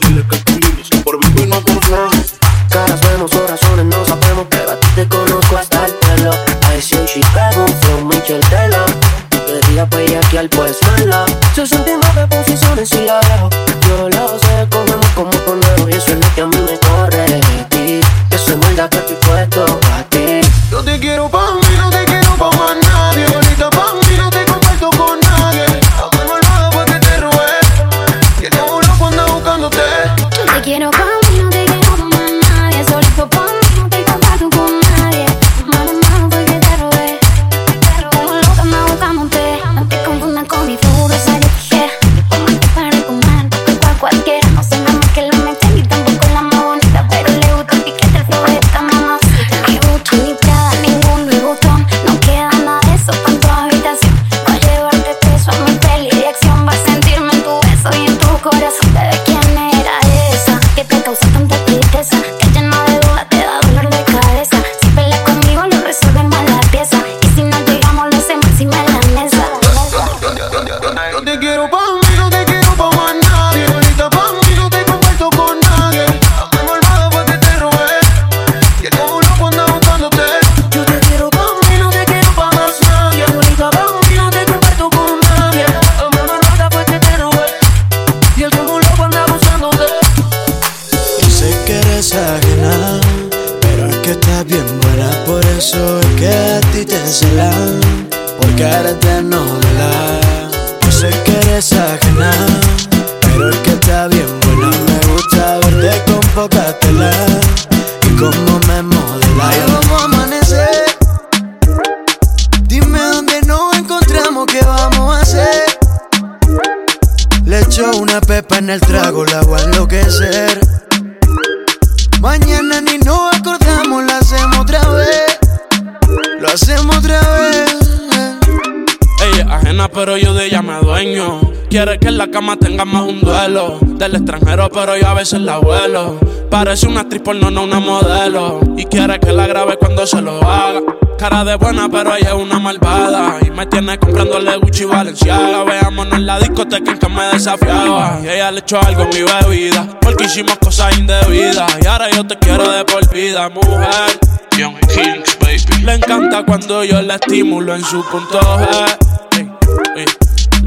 Del 134.08 134.22
extranjero, 134.22 134.70
pero 134.70 134.96
yo 134.96 135.06
a 135.06 135.12
veces 135.12 135.42
la 135.42 135.58
vuelo. 135.58 136.18
Parece 136.50 136.86
una 136.86 137.00
actriz 137.00 137.20
porno, 137.20 137.50
no 137.50 137.64
una 137.64 137.78
modelo. 137.78 138.58
Y 138.74 138.86
quiere 138.86 139.20
que 139.20 139.32
la 139.32 139.46
grabe 139.46 139.76
cuando 139.76 140.06
se 140.06 140.22
lo 140.22 140.42
haga. 140.42 140.80
Cara 141.18 141.44
de 141.44 141.56
buena, 141.56 141.90
pero 141.90 142.16
ella 142.16 142.28
es 142.28 142.34
una 142.34 142.58
malvada. 142.58 143.36
Y 143.46 143.50
me 143.50 143.66
tiene 143.66 143.98
comprándole 143.98 144.56
Gucci 144.56 144.84
y 144.84 144.86
Valenciaga. 144.86 145.62
Veámonos 145.62 146.14
en 146.14 146.24
la 146.24 146.38
discoteca 146.38 146.92
en 146.92 146.98
que 146.98 147.08
me 147.10 147.22
desafiaba. 147.24 148.18
Y 148.24 148.28
ella 148.28 148.50
le 148.50 148.60
echó 148.60 148.80
algo 148.80 149.02
en 149.02 149.08
mi 149.10 149.30
bebida. 149.30 149.86
Porque 150.00 150.24
hicimos 150.24 150.56
cosas 150.56 150.96
indebidas. 150.96 151.70
Y 151.82 151.86
ahora 151.86 152.10
yo 152.10 152.26
te 152.26 152.38
quiero 152.38 152.70
de 152.70 152.86
por 152.86 153.06
vida, 153.12 153.50
mujer. 153.50 154.18
Young 154.56 154.78
Kings, 154.88 155.38
baby. 155.38 155.84
Le 155.84 155.94
encanta 155.96 156.46
cuando 156.46 156.82
yo 156.82 157.02
la 157.02 157.16
estimulo 157.16 157.74
en 157.74 157.84
su 157.84 158.02
punto 158.06 158.40
G. 158.40 158.98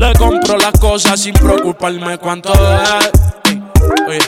Le 0.02 0.14
compro 0.14 0.58
las 0.58 0.72
cosas 0.80 1.20
sin 1.20 1.36
preocuparme 1.36 2.18
cuánto 2.18 2.52
es. 2.52 3.12
Ey. 4.10 4.20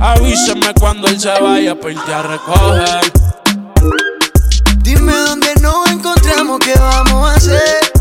Avíseme 0.00 0.74
cuando 0.74 1.06
él 1.06 1.20
se 1.20 1.30
vaya 1.40 1.78
para 1.78 1.92
irte 1.92 2.12
a 2.12 2.22
recoger. 2.22 3.12
Dime 4.78 5.12
dónde 5.12 5.54
nos 5.60 5.88
encontramos, 5.92 6.58
qué 6.58 6.74
vamos 6.76 7.30
a 7.30 7.36
hacer. 7.36 7.92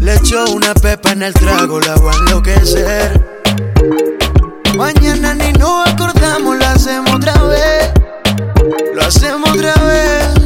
Le 0.00 0.16
echo 0.16 0.46
una 0.46 0.74
pepa 0.74 1.12
en 1.12 1.22
el 1.22 1.32
trago, 1.34 1.78
la 1.78 1.94
voy 1.94 2.12
a 2.12 2.18
enloquecer. 2.18 3.24
Mañana 4.76 5.32
ni 5.32 5.52
nos 5.52 5.88
acordamos, 5.88 6.56
lo 6.58 6.66
hacemos 6.66 7.14
otra 7.14 7.40
vez. 7.44 7.92
Lo 8.96 9.04
hacemos 9.04 9.48
otra 9.48 9.74
vez. 9.84 10.41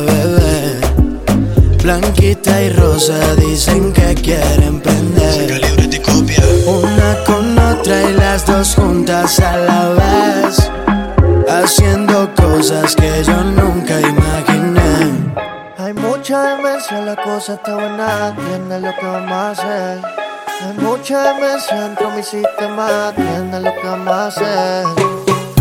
Beber. 0.00 0.80
Blanquita 1.82 2.62
y 2.62 2.70
rosa 2.70 3.34
dicen 3.36 3.92
que 3.92 4.14
quieren 4.14 4.80
prender. 4.80 5.60
Una 6.66 7.24
con 7.26 7.58
otra 7.58 8.10
y 8.10 8.14
las 8.14 8.46
dos 8.46 8.74
juntas 8.74 9.38
a 9.40 9.56
la 9.58 9.88
vez. 9.90 10.70
Haciendo 11.46 12.30
cosas 12.34 12.96
que 12.96 13.22
yo 13.24 13.44
nunca 13.44 14.00
imaginé. 14.00 15.34
Hay 15.76 15.92
mucha 15.92 16.56
demencia, 16.56 17.00
la 17.02 17.16
cosa 17.16 17.54
está 17.54 17.74
buena, 17.74 18.28
entiende 18.28 18.80
lo 18.80 18.94
que 18.98 19.06
vamos 19.06 19.32
a 19.32 19.50
hacer. 19.50 20.00
Hay 20.62 20.72
mucha 20.78 21.34
demencia 21.34 21.80
dentro 21.80 22.10
de 22.10 22.16
mi 22.16 22.22
sistema, 22.22 23.12
entiende 23.14 23.60
lo 23.60 23.74
que 23.74 23.86
vamos 23.86 24.08
a 24.08 24.26
hacer. 24.28 25.23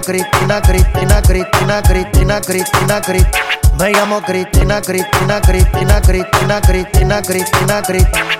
Cristina, 0.00 0.60
Cristina, 0.62 1.22
Cristina, 1.22 1.82
Cristina, 1.82 2.40
Cristina, 2.40 3.00
Cristina. 3.00 3.30
Me 3.78 3.92
llamo 3.92 4.20
Cristina, 4.22 4.80
Cristina, 4.80 5.40
Cristina, 5.40 6.00
Cristina, 6.00 6.60
Cristina, 6.60 7.22
Cristina, 7.22 7.82
Cristina. 7.82 8.38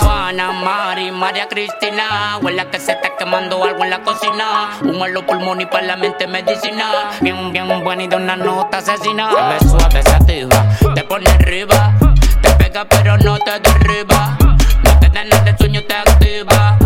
Juana, 0.00 0.52
Mari, 0.52 1.10
María 1.10 1.48
Cristina. 1.48 2.38
Huele 2.42 2.66
que 2.68 2.78
se 2.78 2.92
está 2.92 3.16
quemando 3.18 3.62
algo 3.64 3.84
en 3.84 3.90
la 3.90 4.02
cocina. 4.02 4.78
Humo 4.82 5.06
en 5.06 5.14
los 5.14 5.24
pulmones 5.24 5.66
y 5.66 5.70
para 5.70 5.84
la 5.86 5.96
mente 5.96 6.26
medicina. 6.26 7.10
Bien, 7.20 7.52
bien 7.52 7.66
buena 7.82 8.04
y 8.04 8.08
de 8.08 8.16
una 8.16 8.36
nota 8.36 8.78
asesina. 8.78 9.30
Se 9.30 9.66
ve 9.66 9.70
suave, 9.70 10.02
se 10.02 10.10
activa, 10.10 10.64
te 10.94 11.04
pone 11.04 11.30
arriba. 11.30 11.94
Te 12.42 12.50
pega 12.52 12.84
pero 12.84 13.16
no 13.18 13.38
te 13.38 13.58
derriba. 13.60 14.36
No 14.84 14.98
te 15.00 15.08
da 15.08 15.24
nada 15.24 15.42
de 15.42 15.56
sueño, 15.56 15.82
te 15.84 15.94
activa. 15.94 16.78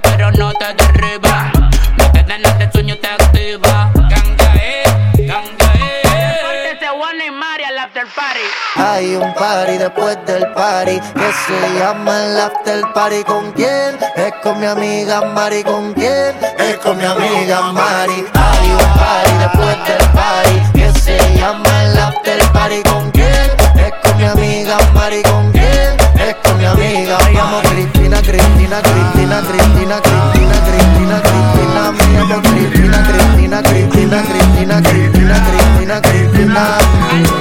Pero 0.00 0.30
no 0.32 0.52
te 0.54 0.72
derriba. 0.72 1.52
No 1.98 2.12
te 2.12 2.22
da 2.22 2.38
nada 2.38 2.54
de 2.56 2.72
sueño, 2.72 2.96
te 2.96 3.08
activa. 3.08 3.90
Ganga, 3.94 4.54
eh, 4.56 4.84
ganga, 5.18 5.72
eh. 5.74 6.72
Ese 6.72 6.88
Juana 6.88 7.24
y 7.26 7.30
Mari 7.30 7.64
al 7.64 7.78
after 7.78 8.06
party. 8.16 8.40
Hay 8.76 9.14
un 9.16 9.34
party 9.34 9.76
después 9.76 10.16
del 10.24 10.46
party 10.52 10.98
que 10.98 11.32
se 11.46 11.78
llama 11.78 12.24
el 12.24 12.40
after 12.40 12.80
party. 12.94 13.22
¿Con 13.24 13.52
quién? 13.52 13.98
Es 14.16 14.32
con 14.42 14.58
mi 14.60 14.66
amiga 14.66 15.20
Mari. 15.34 15.62
¿Con 15.62 15.92
quién? 15.92 16.36
Es 16.58 16.78
con 16.78 16.96
mi 16.96 17.04
amiga 17.04 17.60
Mari. 17.72 18.24
Hay 18.32 18.70
un 18.70 18.78
party 18.78 19.32
después 19.40 19.76
del 19.88 20.08
party 20.10 20.72
que 20.72 21.00
se 21.00 21.18
llama 21.36 21.84
el 21.84 21.98
after 21.98 22.42
party. 22.52 22.82
¿Con 22.84 23.10
quién? 23.10 23.50
Es 23.76 23.92
con 24.02 24.16
mi 24.16 24.24
amiga 24.24 24.78
Mari. 24.94 25.22
¿Con 25.22 25.52
quién? 25.52 25.62
Es 26.18 26.34
con 26.36 26.56
mi 26.56 26.64
amiga 26.64 27.18
Me 27.26 27.32
llamo 27.32 27.60
Cristina, 27.62 28.22
Cristina, 28.22 28.80
Cristina, 28.80 29.42
Cristina, 29.42 29.81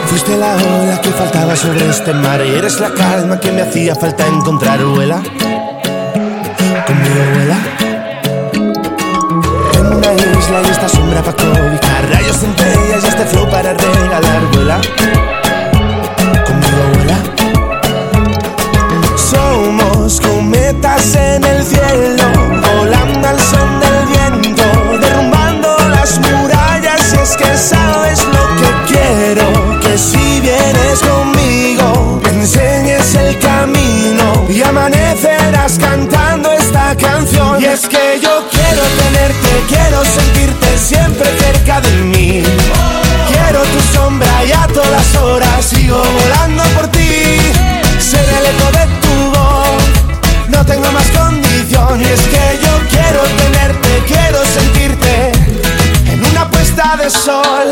Fuiste 0.08 0.38
la 0.38 0.56
ola 0.56 1.02
que 1.02 1.10
faltaba 1.10 1.54
sobre 1.56 1.90
este 1.90 2.14
mar 2.14 2.42
y 2.46 2.56
eres 2.56 2.80
la 2.80 2.94
calma 2.94 3.40
que 3.40 3.52
me 3.52 3.62
hacía 3.62 3.94
falta 3.94 4.26
encontrar, 4.26 4.82
vuela. 4.86 5.22
Conmigo 6.88 7.24
vuela. 7.34 7.58
En 9.74 9.86
una 9.88 10.14
isla 10.14 10.62
y 10.66 10.70
esta 10.72 10.88
sombra 10.88 11.22
para 11.22 11.36
cobijar 11.36 12.10
rayos, 12.10 12.38
centellas 12.38 13.04
y 13.04 13.08
este 13.08 13.26
flow 13.26 13.50
para 13.50 13.74
regalar, 13.74 14.42
vuela. 14.54 14.80
Conmigo 16.46 16.84
vuela. 16.94 17.18
Somos 19.18 20.22
cometas 20.22 21.16
en 21.16 21.44
el 21.44 21.64
cielo, 21.64 22.24
y 34.54 34.62
amanecerás 34.62 35.78
cantando 35.80 36.52
esta 36.52 36.96
canción. 36.98 37.62
Y 37.62 37.66
es 37.66 37.88
que 37.88 38.20
yo 38.22 38.46
quiero 38.50 38.84
tenerte, 39.02 39.50
quiero 39.70 40.04
sentirte 40.04 40.78
siempre 40.78 41.28
cerca 41.40 41.80
de 41.82 41.92
mí. 42.04 42.44
Quiero 43.28 43.62
tu 43.64 43.80
sombra 43.94 44.46
y 44.46 44.52
a 44.52 44.68
todas 44.68 45.16
horas 45.16 45.66
sigo 45.66 45.98
volando 45.98 46.64
por 46.76 46.88
ti. 46.90 47.38
Ser 48.00 48.26
el 48.40 48.46
eco 48.54 48.68
de 48.78 48.86
tu 49.02 49.40
voz, 49.40 50.50
no 50.50 50.66
tengo 50.66 50.92
más 50.92 51.08
condición. 51.12 52.02
Y 52.02 52.06
es 52.06 52.22
que 52.22 52.60
yo 52.62 52.74
quiero 52.90 53.22
tenerte, 53.42 54.04
quiero 54.08 54.44
sentirte 54.46 55.32
en 56.12 56.26
una 56.26 56.50
puesta 56.50 56.98
de 56.98 57.10
sol. 57.10 57.72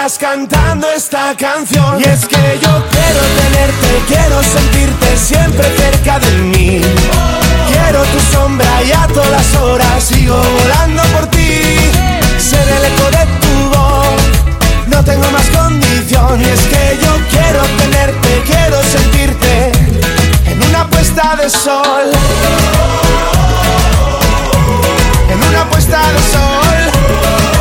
amanecerás 0.00 0.18
cantando 0.18 0.88
esta 0.90 1.36
canción. 1.36 2.00
Y 2.00 2.04
es 2.04 2.26
que 2.26 2.58
yo 2.62 2.84
quiero 2.90 3.20
tenerte, 3.40 4.02
quiero 4.08 4.42
sentirte 4.42 5.16
siempre 5.16 5.64
cerca 5.76 6.18
de 6.18 6.30
mí. 6.38 6.80
Quiero 7.68 8.02
tu 8.04 8.20
sombra 8.32 8.82
y 8.82 8.92
a 8.92 9.06
todas 9.08 9.54
horas 9.56 10.02
sigo 10.02 10.36
volando 10.36 11.02
por 11.14 11.26
ti. 11.28 11.60
Ser 12.38 12.66
el 12.68 12.84
eco 12.84 13.10
de 13.10 13.26
tu 13.40 13.68
voz, 13.76 14.88
no 14.88 15.04
tengo 15.04 15.30
más 15.30 15.48
condición. 15.50 16.40
Y 16.40 16.44
es 16.44 16.60
que 16.60 16.98
yo 17.02 17.12
quiero 17.30 17.62
tenerte, 17.78 18.42
quiero 18.46 18.82
sentirte 18.82 19.72
en 20.46 20.62
una 20.62 20.86
puesta 20.88 21.36
de 21.36 21.50
sol. 21.50 22.10
En 25.28 25.42
una 25.48 25.64
puesta 25.68 25.98
de 25.98 26.20
sol. 26.32 27.59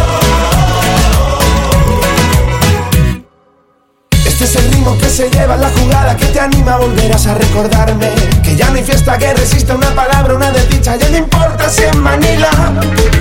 Este 4.41 4.57
es 4.57 4.65
el 4.65 4.71
ritmo 4.71 4.97
que 4.97 5.09
se 5.09 5.29
lleva 5.29 5.57
la 5.57 5.69
jugada 5.69 6.15
que 6.15 6.25
te 6.27 6.39
anima, 6.39 6.77
volverás 6.77 7.27
a 7.27 7.33
recordarme. 7.33 8.09
Que 8.41 8.55
ya 8.55 8.69
no 8.69 8.77
hay 8.77 8.85
fiesta 8.85 9.17
que 9.17 9.33
resista 9.33 9.75
una 9.75 9.93
palabra, 9.93 10.33
una 10.33 10.49
desdicha 10.49 10.95
Ya 10.95 11.09
no 11.09 11.17
importa 11.17 11.69
si 11.69 11.83
en 11.83 11.99
Manila 11.99 12.49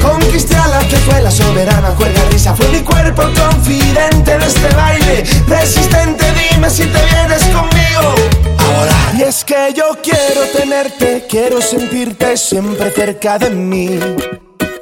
Conquisté 0.00 0.54
a 0.54 0.68
la 0.68 0.78
que 0.78 0.96
fue 0.98 1.20
la 1.20 1.32
soberana. 1.32 1.88
Cuerda 1.96 2.20
risa 2.30 2.54
Fue 2.54 2.68
mi 2.68 2.82
cuerpo 2.82 3.22
confidente 3.34 4.38
de 4.38 4.46
este 4.46 4.74
baile. 4.76 5.24
Resistente, 5.48 6.24
dime 6.52 6.70
si 6.70 6.84
te 6.84 7.04
vienes 7.04 7.42
conmigo. 7.46 8.14
Ahora 8.56 8.94
Y 9.18 9.22
es 9.22 9.42
que 9.42 9.74
yo 9.74 9.98
quiero 10.00 10.42
tenerte, 10.56 11.26
quiero 11.28 11.60
sentirte 11.60 12.36
siempre 12.36 12.92
cerca 12.92 13.40
de 13.40 13.50
mí 13.50 13.98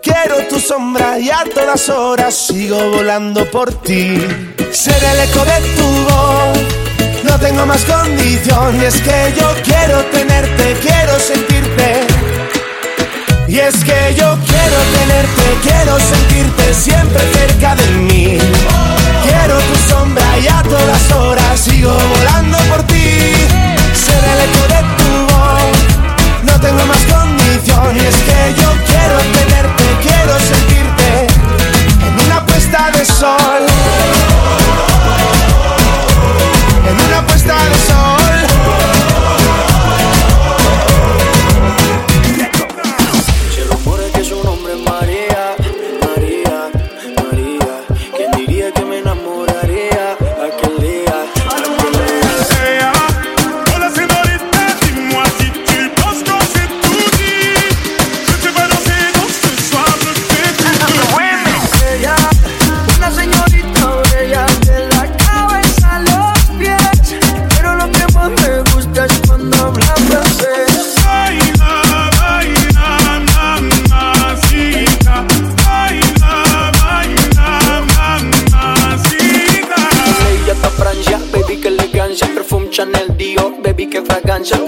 Quiero 0.07 0.37
tu 0.49 0.61
sombra 0.61 1.19
y 1.19 1.31
a 1.31 1.43
todas 1.53 1.89
horas 1.89 2.33
sigo 2.33 2.79
volando 2.93 3.45
por 3.51 3.73
ti. 3.83 4.17
Ser 4.71 5.03
el 5.03 5.19
eco 5.29 5.45
de 5.45 5.59
tu 5.75 5.89
voz, 6.05 6.59
no 7.25 7.37
tengo 7.41 7.67
más 7.67 7.83
condición. 7.85 8.81
Y 8.81 8.85
es 8.85 9.03
que 9.03 9.35
yo 9.37 9.53
quiero 9.65 10.05
tenerte, 10.13 10.77
quiero 10.81 11.19
sentirte. 11.19 12.07
Y 13.49 13.59
es 13.59 13.75
que 13.83 14.15
yo 14.15 14.39
quiero 14.47 14.79
tenerte, 14.97 15.45
quiero 15.65 15.99
sentirte 15.99 16.73
siempre 16.73 17.21
cerca 17.33 17.75
de 17.75 17.89
mí. 18.07 18.39
Quiero 19.25 19.59
tu 19.59 19.75
sombra 19.91 20.39
y 20.39 20.47
a 20.47 20.63
todas 20.63 21.13
horas 21.17 21.59
sigo 21.59 21.93
volando 21.93 22.59
por 22.71 22.81
ti. 22.85 23.11
Ser 24.05 24.23
el 24.33 24.41
eco 24.47 24.63
de 24.73 24.81
tu 24.99 25.35
voz, 25.35 26.45
no 26.45 26.61
tengo 26.61 26.87
más 26.87 27.03
condición. 27.13 27.97
Y 27.97 28.07
es 28.07 28.17
que 28.29 28.63
yo 28.63 28.71
quiero 28.87 29.36
quiero 30.27 30.41
sentirte 30.41 31.27
en 32.05 32.27
una 32.27 32.45
puesta 32.45 32.91
de 32.91 33.05
sol. 33.05 34.66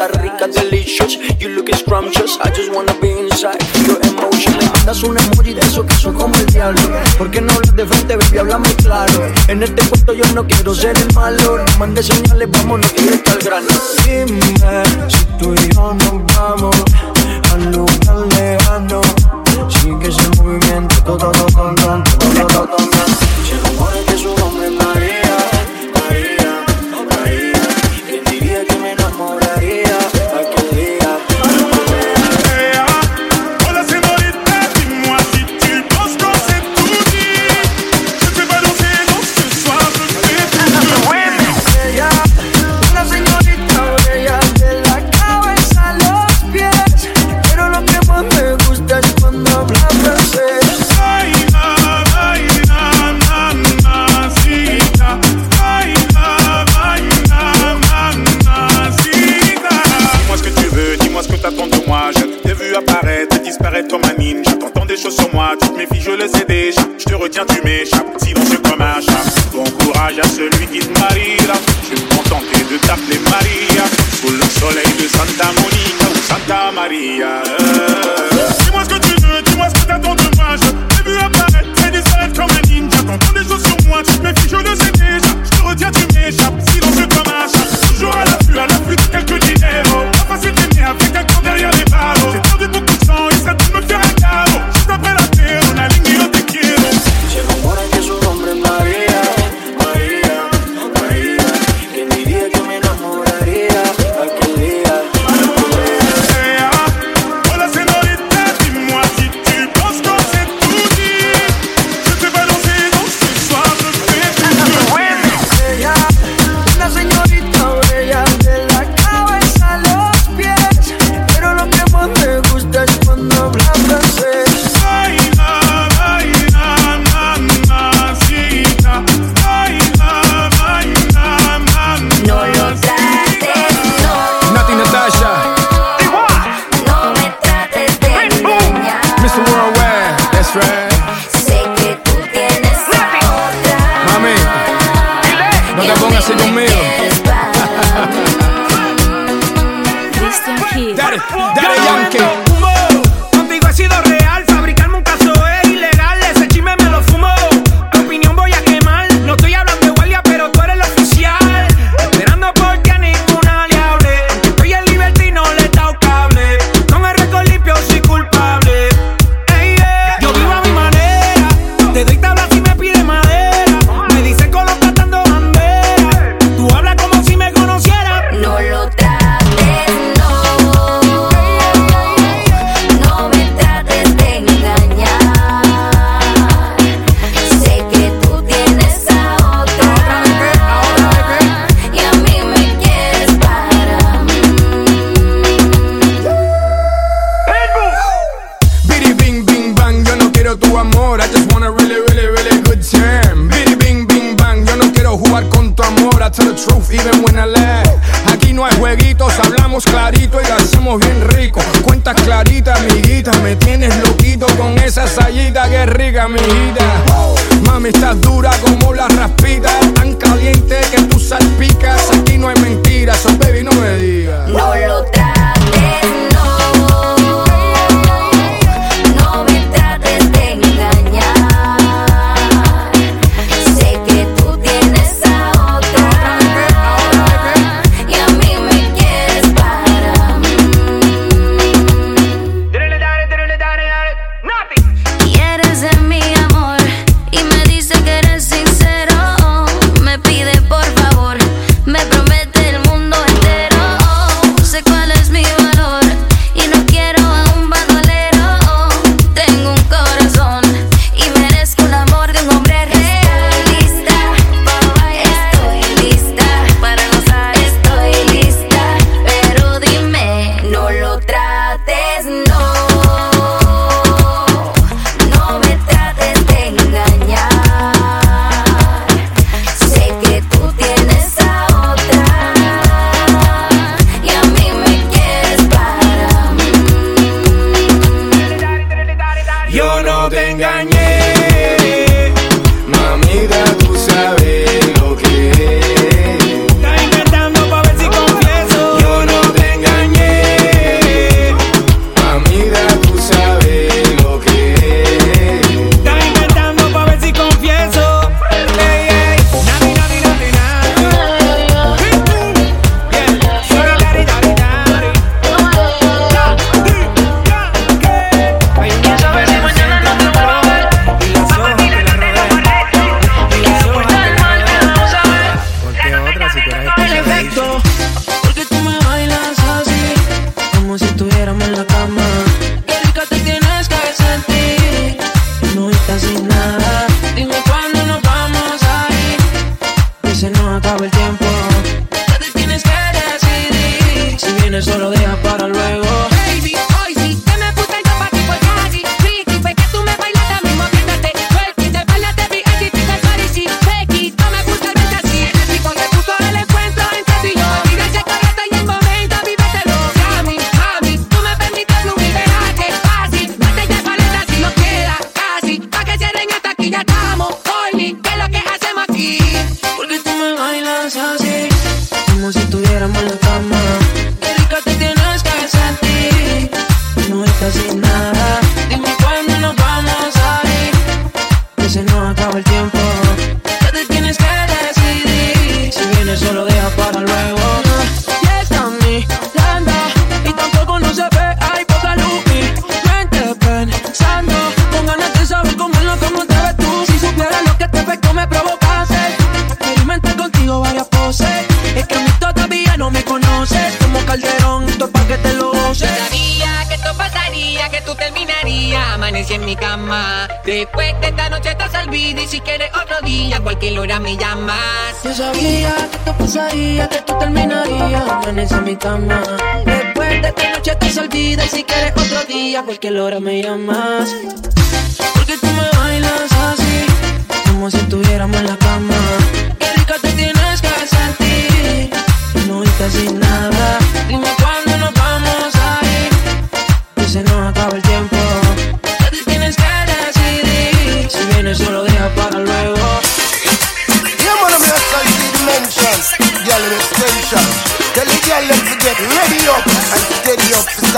Rica, 0.07 0.47
delicious. 0.47 1.17
You 1.41 1.49
look 1.51 1.69
scrumptious. 1.75 2.39
I 2.41 2.51
just 2.51 2.73
wanna 2.73 2.95
be 3.01 3.11
inside 3.11 3.59
your 3.87 3.99
emotion. 4.07 4.55
Mandas 4.73 5.03
un 5.03 5.19
emoji 5.19 5.55
de 5.55 5.61
eso 5.61 5.85
que 5.85 5.95
son 5.95 6.15
como 6.15 6.35
el 6.37 6.47
diablo. 6.47 6.81
¿Por 7.17 7.31
qué 7.31 7.41
no 7.41 7.53
hablas 7.53 7.75
de 7.75 7.85
baby? 7.85 8.39
Háblame 8.39 8.69
claro. 8.77 9.33
En 9.49 9.63
este 9.63 9.83
cuento 9.89 10.13
yo 10.13 10.25
no 10.35 10.47
quiero 10.47 10.75
ser 10.75 10.97
el 10.97 11.13
malo. 11.15 11.59
No 11.59 11.79
mandes 11.79 12.07
señales, 12.07 12.49
vámonos 12.51 12.95
directo 12.95 13.33
al 13.33 13.39
grano. 13.39 13.67
Dime 14.05 14.41
si 15.09 15.25
tú 15.39 15.55
y 15.55 15.75
yo 15.75 15.95
nos 15.95 16.37
vamos 16.37 16.77
al 17.53 17.73
lugar 17.73 18.27
lejano. 18.37 19.01
Sigue 19.69 20.09
ese 20.09 20.29
movimiento, 20.43 20.95
todo, 21.05 21.31
todo, 21.33 21.47
todo, 21.47 21.75
todo, 21.75 22.03
todo, 22.19 22.47
todo, 22.47 22.77
todo. 22.77 23.68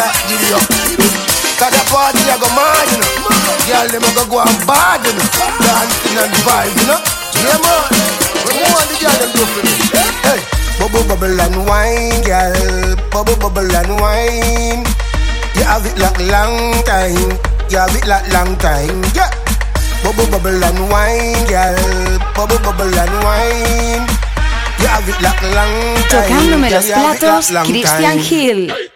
Steady 0.09 0.48
up 0.55 0.64
giddy 0.70 0.96
up. 0.96 1.12
Cause 1.61 1.72
the 1.76 1.82
party 1.92 2.24
I 2.24 2.36
go 2.40 2.48
mad, 2.57 2.88
you 2.88 2.98
know. 3.05 3.12
Girl 3.68 3.86
them 3.92 4.05
a 4.05 4.11
go 4.16 4.24
go 4.32 4.38
and 4.40 4.61
bad, 4.64 5.05
you 5.05 5.12
know. 5.12 5.28
Dancing 5.61 6.16
and 6.16 6.34
vibe, 6.44 6.74
you 6.80 6.86
know. 6.88 7.01
Yeah 7.40 7.57
man, 7.61 7.84
what 8.44 8.55
more 8.57 8.84
the 8.88 8.96
girl 9.01 9.16
them 9.20 9.30
do 9.36 9.44
for 9.44 9.62
me? 9.64 9.72
Hey, 10.24 10.40
bubble 10.80 11.05
bubble 11.09 11.40
and 11.40 11.59
wine, 11.68 12.20
girl. 12.24 12.96
Bubble 13.12 13.36
bubble 13.36 13.68
and 13.68 13.92
wine. 14.01 14.84
You 15.57 15.64
have 15.64 15.84
it 15.84 15.96
like 16.01 16.20
long 16.32 16.72
time. 16.84 17.36
You 17.68 17.78
have 17.78 17.94
it 17.94 18.07
like 18.07 18.26
long 18.32 18.57
time, 18.57 19.05
yeah. 19.14 19.30
Bubble 20.03 20.26
bubble 20.32 20.64
and 20.64 20.80
wine, 20.90 21.44
girl. 21.44 21.76
Bubble 22.34 22.59
bubble 22.64 22.88
and 22.88 23.16
wine. 23.24 24.05
You 24.80 24.88
have 24.88 25.09
it 25.09 25.20
like 25.20 25.42
long 25.53 25.76
time. 26.09 26.28
Tocándome 26.28 26.68
girl, 26.68 26.80
los 26.80 26.88
you 26.88 26.94
have 26.94 27.14
it 27.14 27.20
platos, 27.20 27.51
like 27.51 27.55
long 27.55 27.66
Christian 27.68 28.03
time. 28.03 28.18
Hill. 28.18 28.89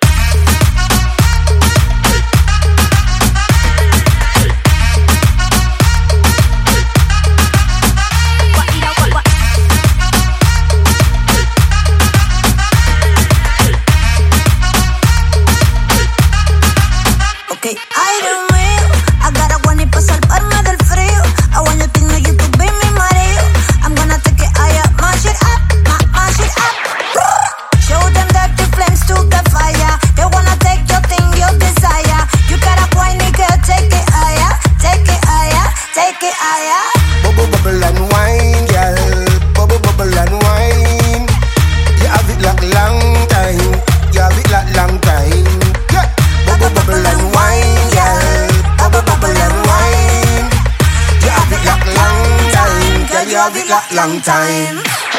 that 53.74 53.90
long 53.92 54.20
time. 54.22 55.13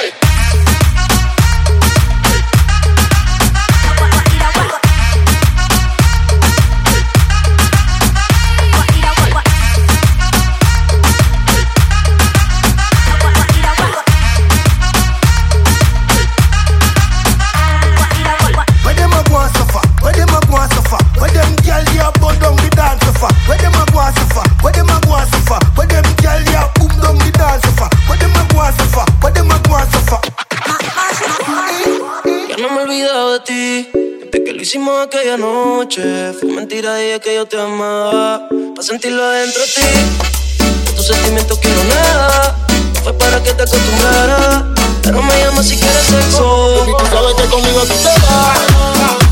Aquella 35.06 35.38
noche. 35.38 36.34
Fue 36.34 36.50
mentira, 36.50 36.98
dije 36.98 37.20
que 37.20 37.36
yo 37.36 37.46
te 37.46 37.60
amaba. 37.60 38.48
Para 38.50 38.88
sentirlo 38.88 39.24
adentro 39.24 39.62
de 39.62 39.68
ti. 39.68 39.82
De 40.86 40.92
tus 40.94 41.08
sentimientos 41.08 41.60
quiero 41.60 41.84
nada. 41.86 42.56
No 42.94 43.02
fue 43.02 43.14
para 43.14 43.42
que 43.42 43.54
te 43.54 43.64
acostumbrara. 43.64 44.74
Pero 45.04 45.22
me 45.22 45.40
llama 45.44 45.64
si 45.64 45.78
quieres 45.78 46.06
sexo. 46.08 46.80
Baby, 46.80 46.94
tú 46.98 47.06
sabes 47.06 47.36
que 47.36 47.46
conmigo 47.46 47.82
tú 47.82 47.94
te 47.94 48.22
vas, 48.26 49.25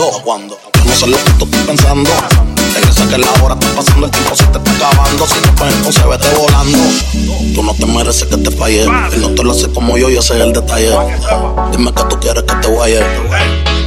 esperando. 0.00 0.22
Cuando 0.24 0.58
no 0.84 0.94
sé 0.94 1.06
lo 1.06 1.16
que 1.16 1.30
tú 1.32 1.44
estás 1.44 1.66
pensando. 1.66 2.10
Regresa 2.74 3.08
que 3.08 3.18
la 3.18 3.30
hora 3.42 3.54
está 3.54 3.74
pasando, 3.76 4.06
el 4.06 4.12
tiempo 4.12 4.36
se 4.36 4.44
te 4.44 4.58
está 4.58 4.88
acabando. 4.88 5.26
Si 5.26 5.40
te 5.40 5.48
pones 5.52 5.94
se 5.94 6.06
vete 6.06 6.28
volando. 6.36 6.78
Tú 7.54 7.62
no 7.62 7.74
te 7.74 7.86
mereces 7.86 8.28
que 8.28 8.36
te 8.36 8.50
falle. 8.50 8.84
Él 8.84 9.20
no 9.20 9.30
te 9.30 9.42
lo 9.42 9.52
hace 9.52 9.70
como 9.70 9.98
yo, 9.98 10.08
yo 10.08 10.22
sé 10.22 10.40
el 10.40 10.52
detalle. 10.52 10.90
Dime 11.72 11.92
que 11.92 12.04
tú 12.04 12.18
quieres 12.20 12.44
que 12.44 12.54
te 12.54 12.68
guaye. 12.68 13.00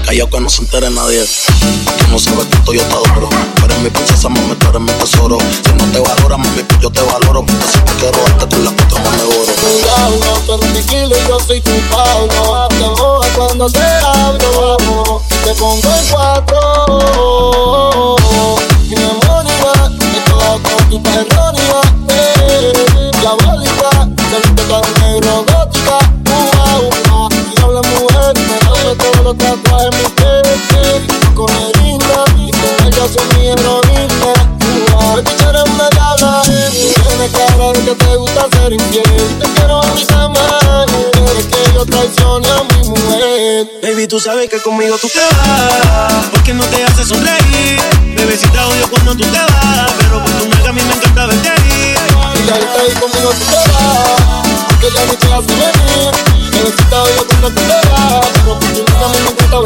Callao 0.05 0.29
que 0.29 0.39
no 0.39 0.49
se 0.49 0.61
entere 0.61 0.89
nadie. 0.89 1.23
Tú 1.23 2.11
no 2.11 2.19
sabes 2.19 2.45
cuánto 2.49 2.73
yo 2.73 2.83
te 2.83 2.93
adoro. 2.93 3.29
Tú 3.55 3.65
eres 3.65 3.79
mi 3.79 3.89
princesa, 3.89 4.29
mami, 4.29 4.55
tú 4.55 4.67
eres 4.69 4.81
mi 4.81 4.91
tesoro. 4.91 5.37
Si 5.39 5.73
no 5.73 5.85
te 5.91 5.99
valora, 5.99 6.37
mami, 6.37 6.63
pues 6.63 6.79
yo 6.81 6.91
te 6.91 7.01
valoro. 7.01 7.45
Porque 7.45 7.65
si 7.71 7.79
te 7.79 7.91
quiero 7.93 8.17
darte 8.37 8.55
con 8.55 8.65
la 8.65 8.71
cuatro 8.71 8.99
más 8.99 9.17
me 9.17 9.23
oro. 9.23 9.53
Cuidado, 9.63 10.33
y 10.93 11.27
yo 11.27 11.39
soy 11.39 11.61
tu 11.61 11.71
Pablo. 11.89 12.67
Cuando 13.35 13.69
te 13.69 13.79
hablo, 13.79 15.21
te 15.43 15.53
pongo 15.55 15.75
en 15.75 16.05
cuatro. 16.09 16.59
Mi 18.89 18.95
memoria, 18.95 19.73
me 19.89 20.19
quedo 20.23 20.59
con 20.63 20.89
tu 20.89 20.97
perronía. 21.03 21.81
Eh, 22.09 23.11
diabólica, 23.19 23.89
saliste 24.31 24.63
con 24.63 24.81
negro 25.01 25.45
gótica. 25.51 25.97
Ua, 26.29 26.79
ua, 26.79 27.29
diabla 27.55 27.81
mujer, 27.81 28.33
me 28.35 28.57
duele 28.67 28.93
todo 28.95 29.19
lo 29.23 29.33
que 29.35 29.47
atrae 29.47 29.89
mi 29.91 30.05
piel. 30.15 30.45
Con 31.35 31.51
linda, 31.81 32.19
y 32.37 32.51
con 32.51 32.75
ella 32.87 33.05
soy 33.13 33.27
mi 33.35 33.47
heroína. 33.47 34.31
Ua, 34.95 35.15
me 35.15 35.31
eres 35.49 35.65
una 35.69 35.87
diabla, 35.89 36.33
tienes 36.43 37.31
cara 37.31 37.67
de 37.73 37.81
que 37.83 37.95
te 37.95 38.15
gusta 38.15 38.41
ser 38.53 38.71
infiel. 38.73 39.39
Te 39.39 39.45
quiero 39.55 39.81
a 39.81 39.85
mi 39.87 40.05
cama, 40.05 40.85
quieres 41.11 41.45
que 41.47 41.73
yo 41.73 41.85
traicione 41.85 42.49
a 42.49 42.72
mujer. 42.95 43.67
Baby, 43.81 44.07
tú 44.07 44.19
sabes 44.19 44.49
que 44.49 44.59
conmigo 44.59 44.97
tú 44.97 45.09
te 45.09 45.19
vas. 45.19 46.25
Porque 46.31 46.53
no 46.53 46.63
te 46.65 46.83
hace 46.83 47.03
sonreír. 47.05 47.79
Bebecita 48.15 48.67
odio 48.67 48.89
cuando 48.89 49.15
tú 49.15 49.23
te 49.23 49.39
vas. 49.39 49.91
Pero 49.99 50.23
por 50.23 50.31
tu 50.31 50.49
nalga 50.49 50.69
a 50.69 50.73
mí 50.73 50.81
me 50.81 50.93
encanta 50.93 51.25
verte 51.25 51.49
ir. 51.67 51.97
Y 52.45 52.49
ahí 52.49 52.93
conmigo 52.99 53.31
tú 53.31 53.45
te 53.45 53.55
vas, 53.71 54.79
que 54.79 54.91
ya 54.91 55.05
ni 55.05 55.15
te 55.15 55.33
hace 55.33 55.47
venir. 55.47 56.11
Necesito 56.51 57.07
yo 57.15 57.27
cuando 57.27 57.47
tú 57.49 57.61
te 57.61 57.89
vas, 57.89 58.27
pero 58.33 58.59
por 58.59 58.69
tu 58.73 58.79
nunca 58.79 59.07
me 59.09 59.17
encanta 59.19 59.57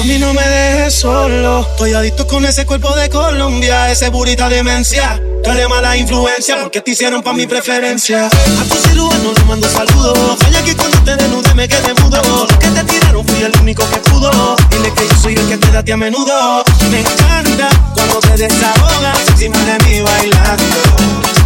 A 0.00 0.04
mí 0.04 0.18
no 0.18 0.32
me 0.34 0.48
dejes 0.48 0.94
solo. 0.94 1.60
Estoy 1.60 1.94
adicto 1.94 2.26
con 2.26 2.44
ese 2.44 2.66
cuerpo 2.66 2.94
de 2.94 3.08
Colombia, 3.10 3.90
ese 3.90 4.08
burita 4.08 4.48
demencia. 4.48 5.20
Dale 5.44 5.68
mala 5.68 5.96
influencia 5.96 6.60
porque 6.60 6.80
te 6.80 6.90
hicieron 6.90 7.22
pa' 7.22 7.32
mi 7.32 7.46
preferencia. 7.46 8.26
A 8.26 8.64
tu 8.68 8.76
cirujano 8.88 9.32
le 9.32 9.44
mando 9.44 9.68
saludos. 9.68 10.38
Falla 10.38 10.62
que 10.62 10.74
cuando 10.80 10.98
te 11.04 11.16
desnude 11.16 11.54
me 11.54 11.68
quedé 11.68 11.94
mudo. 11.94 12.20
Los 12.48 12.58
que 12.58 12.68
te 12.68 12.84
tiraron 12.84 13.24
fui 13.26 13.42
el 13.42 13.52
único 13.60 13.88
que 13.90 13.98
pudo. 14.10 14.56
Dile 14.70 14.92
que 14.94 15.06
yo 15.06 15.14
soy 15.20 15.34
el 15.34 15.48
que 15.48 15.56
te 15.58 15.70
date 15.70 15.92
a 15.92 15.96
menudo. 15.96 16.64
Me 16.90 17.00
encanta 17.00 17.68
cuando 17.94 18.20
te 18.20 18.36
desahogas 18.36 19.18
encima 19.28 19.58
de 19.64 19.78
mí 19.84 20.00
bailando. 20.00 20.64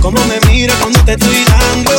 Como 0.01 0.25
me 0.27 0.39
mira 0.49 0.75
cuando 0.81 1.01
te 1.05 1.13
estoy 1.13 1.45
dando. 1.45 1.93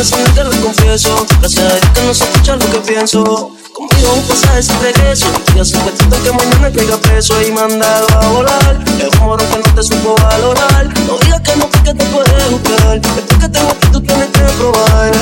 Eso 0.00 0.16
te 0.34 0.44
lo 0.44 0.50
confieso. 0.62 1.26
Gracias 1.40 1.64
a 1.64 1.76
Dios 1.76 1.90
que 1.94 2.02
no 2.02 2.14
se 2.14 2.24
escucha 2.24 2.56
lo 2.56 2.70
que 2.70 2.78
pienso. 2.78 3.61
Conmigo 3.92 4.14
un 4.14 4.22
pasaje 4.22 4.62
sin 4.62 4.80
regreso. 4.80 5.26
Y 5.54 5.60
hace 5.60 5.76
un 5.76 5.82
cuentito 5.82 6.22
que 6.22 6.32
mañana 6.32 6.70
caiga 6.72 6.96
preso 6.98 7.40
y 7.42 7.50
mandado 7.52 8.06
a 8.20 8.28
volar. 8.28 8.84
Es 8.98 9.18
un 9.18 9.26
moro 9.26 9.44
que 9.50 9.56
no 9.58 9.74
te 9.74 9.82
supo 9.82 10.14
valorar. 10.16 10.86
No 11.06 11.18
digas 11.18 11.40
que 11.40 11.56
no 11.56 11.68
porque 11.68 11.94
te 11.94 12.04
puedes 12.06 12.50
buscar. 12.50 12.96
Es 12.96 13.22
porque 13.28 13.48
tengo 13.48 13.78
que 13.78 13.86
tú 13.88 14.00
tienes 14.00 14.28
que 14.28 14.40
probar. 14.58 15.12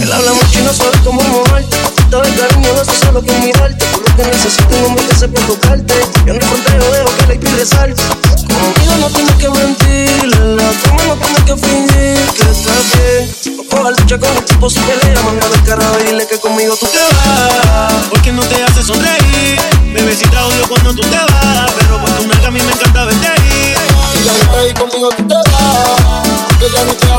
Él 0.00 0.12
habla 0.12 0.32
mucho 0.32 0.58
y 0.58 0.62
no 0.62 0.72
sabe 0.72 0.98
cómo 1.04 1.22
moverte. 1.22 1.76
Todo 2.10 2.22
el 2.22 2.36
cariño 2.36 2.68
no 2.74 2.84
se 2.84 2.98
sabe 2.98 3.24
con 3.24 3.44
mirarte. 3.44 3.84
Por 3.86 4.10
lo 4.10 4.16
que 4.16 4.24
necesito 4.24 4.76
un 4.78 4.84
hombre 4.86 5.06
que 5.06 5.14
sepa 5.16 5.40
tocarte. 5.46 5.94
Yo 6.26 6.34
no 6.34 6.40
encontré, 6.40 6.78
dejo 6.78 7.16
que 7.16 7.26
la 7.26 7.34
IP 7.34 7.44
resalte. 7.56 8.02
Conmigo 8.50 8.94
no 9.00 9.08
tienes 9.10 9.34
que 9.34 9.48
mentir. 9.48 10.36
En 10.40 10.56
la 10.56 10.70
cama 10.84 11.02
no 11.08 11.16
tienes 11.16 11.42
que 11.44 11.56
fingir 11.56 12.26
que 12.34 12.50
estás 12.50 12.84
bien. 12.94 13.56
No 13.56 13.64
cojas 13.64 14.00
lucha 14.00 14.18
con 14.18 14.36
el 14.36 14.44
tipo 14.44 14.70
si 14.70 14.80
pelea. 14.80 15.22
Mándale 15.22 15.39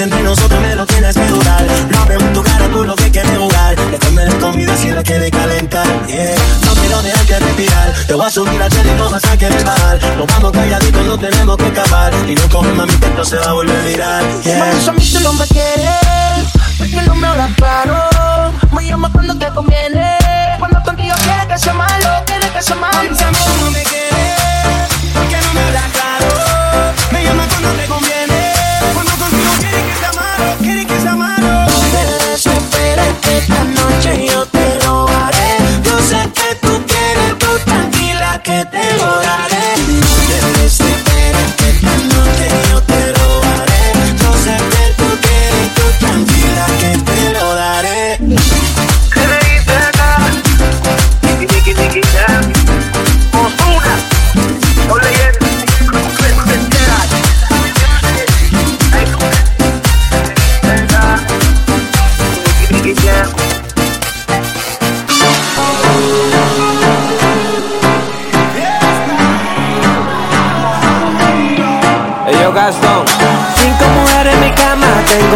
entre 0.00 0.22
nosotros 0.22 0.58
me 0.60 0.74
lo 0.74 0.86
tienes 0.86 1.14
que 1.14 1.26
dudar. 1.26 1.66
No 1.90 2.06
veo 2.06 2.18
en 2.18 2.32
tu 2.32 2.42
cara 2.42 2.66
tú 2.68 2.82
lo 2.84 2.94
que 2.94 3.10
quieres 3.10 3.36
jugar. 3.36 3.76
Después 3.76 4.12
me 4.12 4.24
des 4.24 4.34
comida 4.36 4.74
si 4.76 4.90
la 4.90 5.02
quieres 5.02 5.30
calentar. 5.30 5.86
Yeah. 6.06 6.34
No 6.64 6.72
quiero 6.74 7.02
dejar 7.02 7.26
que 7.26 7.38
respirar. 7.38 7.92
Te 8.06 8.14
voy 8.14 8.26
a 8.26 8.30
subir 8.30 8.62
a 8.62 8.68
tele 8.70 8.90
y 8.90 8.94
no 8.94 9.10
vas 9.10 9.24
a 9.24 9.36
querer 9.36 9.62
bajar. 9.64 9.98
Nos 10.16 10.26
vamos 10.28 10.52
calladitos, 10.52 11.04
no 11.04 11.18
tenemos 11.18 11.56
que 11.58 11.66
escapar. 11.66 12.12
Y 12.26 12.34
no 12.34 12.48
coges 12.48 12.74
mami 12.74 12.94
que 12.94 13.06
esto 13.06 13.24
se 13.24 13.36
va 13.36 13.50
a 13.50 13.52
volver 13.52 13.76
a 13.76 13.82
mirar. 13.82 14.24
Yeah. 14.44 14.58
Mami, 14.60 14.78
eso 14.78 14.90
a 14.90 14.94
mí 14.94 15.12
tú 15.12 15.20
no 15.20 15.32
me 15.34 15.46
quieres. 15.46 16.46
Porque 16.78 17.02
no 17.02 17.14
me 17.14 17.26
hablas 17.26 17.50
claro. 17.56 18.52
Me 18.72 18.86
llama 18.86 19.10
cuando 19.12 19.36
te 19.36 19.46
conviene. 19.52 20.16
Cuando 20.58 20.82
contigo 20.82 21.14
quieres 21.22 21.46
que 21.46 21.58
sea 21.58 21.74
malo, 21.74 22.08
quieres 22.24 22.50
que 22.50 22.62
sea 22.62 22.76
malo. 22.76 22.96
Mami, 22.96 23.14
si 23.14 23.24
a 23.24 23.30
mí 23.30 23.36
tú 23.44 23.64
no 23.64 23.70
me 23.70 23.82
quieres, 23.82 24.88
¿por 25.12 25.26
qué 25.28 25.36
no 25.36 25.52
me 25.52 25.60
hablas 25.60 25.92
claro? 25.92 26.92
Me 27.10 27.24
llama 27.24 27.46
cuando 27.50 27.68
te 27.72 27.84
conviene. 27.86 28.01
Esta 34.12 34.36
noche 34.36 34.41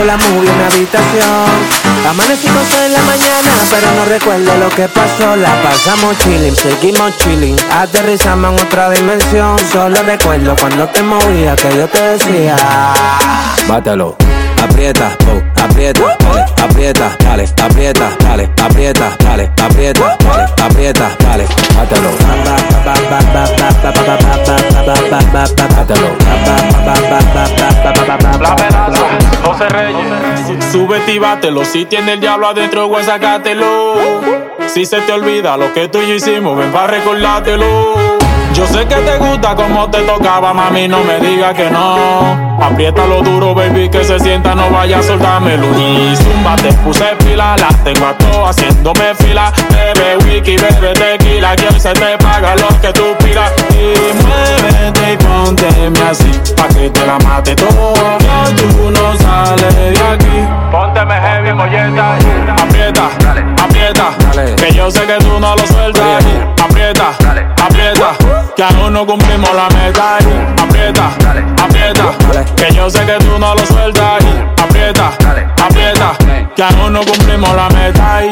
la 0.07 0.17
movie 0.17 0.49
en 0.49 0.57
mi 0.57 0.65
habitación. 0.65 1.51
Amanecí 2.09 2.47
con 2.47 2.93
la 2.93 3.03
mañana, 3.03 3.51
pero 3.71 3.91
no 3.97 4.05
recuerdo 4.05 4.57
lo 4.59 4.69
que 4.69 4.89
pasó. 4.89 5.35
La 5.37 5.61
pasamos 5.63 6.17
chilling, 6.19 6.55
seguimos 6.55 7.17
chilling. 7.19 7.57
Aterrizamos 7.73 8.53
en 8.53 8.67
otra 8.67 8.91
dimensión. 8.91 9.57
Solo 9.73 10.01
recuerdo 10.03 10.55
cuando 10.61 10.87
te 10.89 11.03
movía 11.03 11.57
que 11.57 11.77
yo 11.77 11.89
te 11.89 12.01
decía: 12.03 12.57
Bátelo. 13.67 14.26
Aprieta, 14.69 15.17
oh, 15.31 15.63
aprieta, 15.63 17.17
dale, 17.21 17.45
aprieta, 17.63 18.11
dale, 18.19 18.51
aprieta, 18.61 19.17
dale, 19.21 19.51
aprieta, 19.63 20.07
dale, 20.19 20.39
aprieta, 20.61 21.17
dale, 21.17 21.17
aprieta, 21.17 21.17
dale. 21.21 21.47
José 29.45 29.69
Reyes. 29.69 30.65
Súbete 30.73 31.15
y 31.15 31.19
bátelo. 31.21 31.65
Si 31.65 31.85
tiene 31.85 32.15
el 32.15 32.21
diablo 32.21 32.49
adentro, 32.49 32.89
güey, 32.89 33.05
sácatelo. 33.05 33.95
Si 34.67 34.85
se 34.85 35.01
te 35.03 35.13
olvida 35.13 35.57
lo 35.57 35.73
que 35.73 35.89
tú 35.89 36.01
y 36.01 36.09
yo 36.09 36.15
hicimos, 36.15 36.59
ven 36.59 36.73
para 36.73 36.89
recordártelo. 36.89 38.16
Yo 38.57 38.67
sé 38.67 38.87
que 38.87 38.95
te 38.95 39.19
gusta 39.19 39.55
como 39.55 39.91
te 39.91 39.99
tocaba, 40.01 40.55
mami, 40.55 40.89
no 40.89 41.05
me 41.05 41.21
digas 41.21 41.53
que 41.53 41.69
no. 41.69 42.57
Apriétalo 42.59 43.21
duro, 43.21 43.55
baby, 43.55 43.91
que 43.91 44.03
se 44.03 44.19
sienta, 44.19 44.55
no 44.55 44.71
vaya 44.71 44.99
a 44.99 45.03
soltármelo. 45.03 45.67
Y 45.79 46.17
zumba, 46.17 46.57
te 46.57 46.73
puse 46.73 47.05
pila, 47.19 47.55
las 47.59 47.85
tengo 47.85 48.07
a 48.07 48.15
todas 48.15 48.57
haciéndome 48.57 49.15
fila. 49.17 49.53
Bebe 49.69 50.17
wiki, 50.25 50.57
bebe 50.57 50.95
tequila, 50.95 51.55
que 51.55 51.69
hoy 51.69 51.79
se 51.79 51.93
te 51.93 52.17
paga 52.17 52.57
lo 52.57 52.69
que 52.81 52.95
tú 52.95 53.15
pidas. 53.23 53.53
Y 53.73 53.93
muévete 54.25 55.13
y 55.13 55.17
pónteme 55.19 56.01
así, 56.11 56.33
pa' 56.57 56.69
que 56.69 56.89
te 56.89 57.07
la 57.07 57.19
mate 57.19 57.55
todo. 57.55 57.93
Que 57.93 58.63
tú 58.63 58.91
no 58.91 59.19
sales 59.19 59.77
de 59.77 59.91
aquí. 59.91 60.49
Pónteme 60.73 61.15
heavy, 61.15 61.53
molleta. 61.53 62.17
Aprieta, 62.63 63.11
aprieta, 63.63 64.57
que 64.57 64.73
yo 64.73 64.91
sé 64.91 65.03
que 65.03 65.19
tú 65.19 65.39
no 65.39 65.55
lo 65.55 65.67
sueltas. 65.67 66.25
Aprieta, 66.59 67.11
aprieta, 67.63 68.46
que 68.57 68.63
aún 68.63 68.93
no 68.95 69.07
cumplimos 69.07 69.51
la 69.55 69.69
meta. 69.69 70.17
Aprieta, 70.63 71.11
aprieta, 71.63 72.15
que 72.57 72.75
yo 72.75 72.89
sé 72.89 73.05
que 73.05 73.19
tú 73.19 73.39
no 73.39 73.55
lo 73.55 73.67
sueltas. 73.67 74.25
Aprieta, 74.63 75.13
aprieta, 75.63 76.17
que 76.57 76.63
aún 76.63 76.95
no 76.95 77.01
cumplimos 77.01 77.55
la 77.55 77.69
meta. 77.69 78.23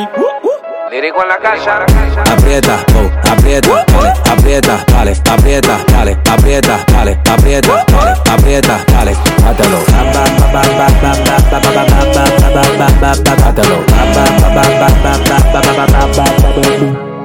Lírico 0.90 1.22
en 1.22 1.28
la 1.28 1.36
casa. 1.38 1.84
Aprieta, 2.32 2.78
oh, 2.94 3.10
aprieta, 3.30 3.84
dale, 3.92 4.12
aprieta, 4.30 4.80
dale, 4.88 5.12
aprieta, 5.28 5.78
dale, 5.88 6.18
aprieta, 6.30 6.78
dale, 6.86 7.18
aprieta, 7.32 7.84
dale, 7.92 8.16
aprieta, 8.32 8.80
dale, 8.88 9.16
bátelo. 9.44 9.78
Bátelo. 13.46 13.78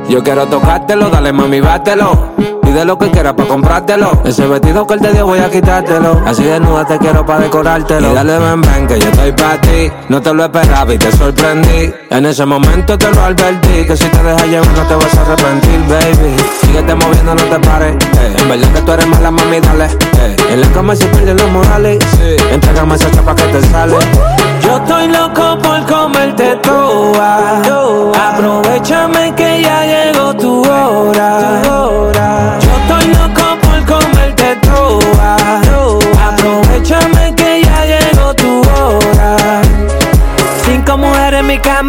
Yo 0.10 0.24
quiero 0.24 0.48
tocártelo, 0.48 1.10
dale 1.10 1.32
mami, 1.32 1.62
bátelo. 1.62 2.59
Pide 2.70 2.86
lo 2.86 3.00
que 3.00 3.10
quieras 3.10 3.34
pa' 3.34 3.46
comprártelo. 3.48 4.22
Ese 4.24 4.46
vestido 4.46 4.86
que 4.86 4.94
él 4.94 5.02
te 5.02 5.12
dio 5.12 5.26
voy 5.26 5.40
a 5.40 5.50
quitártelo. 5.50 6.22
Así 6.24 6.44
desnuda 6.44 6.86
te 6.86 7.00
quiero 7.00 7.26
pa' 7.26 7.40
decorártelo. 7.40 8.12
Y 8.12 8.14
dale 8.14 8.38
ven, 8.38 8.62
ven, 8.62 8.86
que 8.86 9.00
yo 9.00 9.10
estoy 9.10 9.32
pa' 9.32 9.60
ti. 9.60 9.92
No 10.08 10.22
te 10.22 10.32
lo 10.32 10.46
esperaba 10.46 10.94
y 10.94 10.98
te 11.00 11.12
sorprendí. 11.14 11.92
En 12.12 12.28
ese 12.28 12.46
momento 12.46 12.96
te 12.96 13.12
lo 13.12 13.24
advertí. 13.24 13.86
Que 13.88 13.98
si 13.98 14.06
te 14.06 14.22
dejas 14.22 14.46
llevar 14.48 14.68
no 14.68 14.84
te 14.84 14.94
vas 14.94 15.18
a 15.18 15.22
arrepentir, 15.24 15.80
baby. 15.88 16.36
Síguete 16.62 16.94
moviendo, 16.94 17.34
no 17.34 17.42
te 17.42 17.60
pares. 17.68 17.96
eh. 17.96 18.36
En 18.38 18.50
verdad 18.50 18.68
que 18.72 18.82
tú 18.82 18.92
eres 18.92 19.08
mala, 19.08 19.32
mami, 19.32 19.60
dale. 19.62 19.86
eh. 19.86 20.36
En 20.52 20.62
la 20.62 20.68
cama 20.68 20.96
se 20.96 21.06
pierden 21.08 21.38
los 21.38 21.50
morales. 21.50 21.98
Sí. 22.12 22.36
Entrégame 22.52 22.94
esa 22.96 23.10
chapa 23.10 23.34
que 23.36 23.44
te 23.46 23.62
sale. 23.64 23.96
Yo 24.62 24.78
estoy 24.78 25.08
loco 25.08 25.49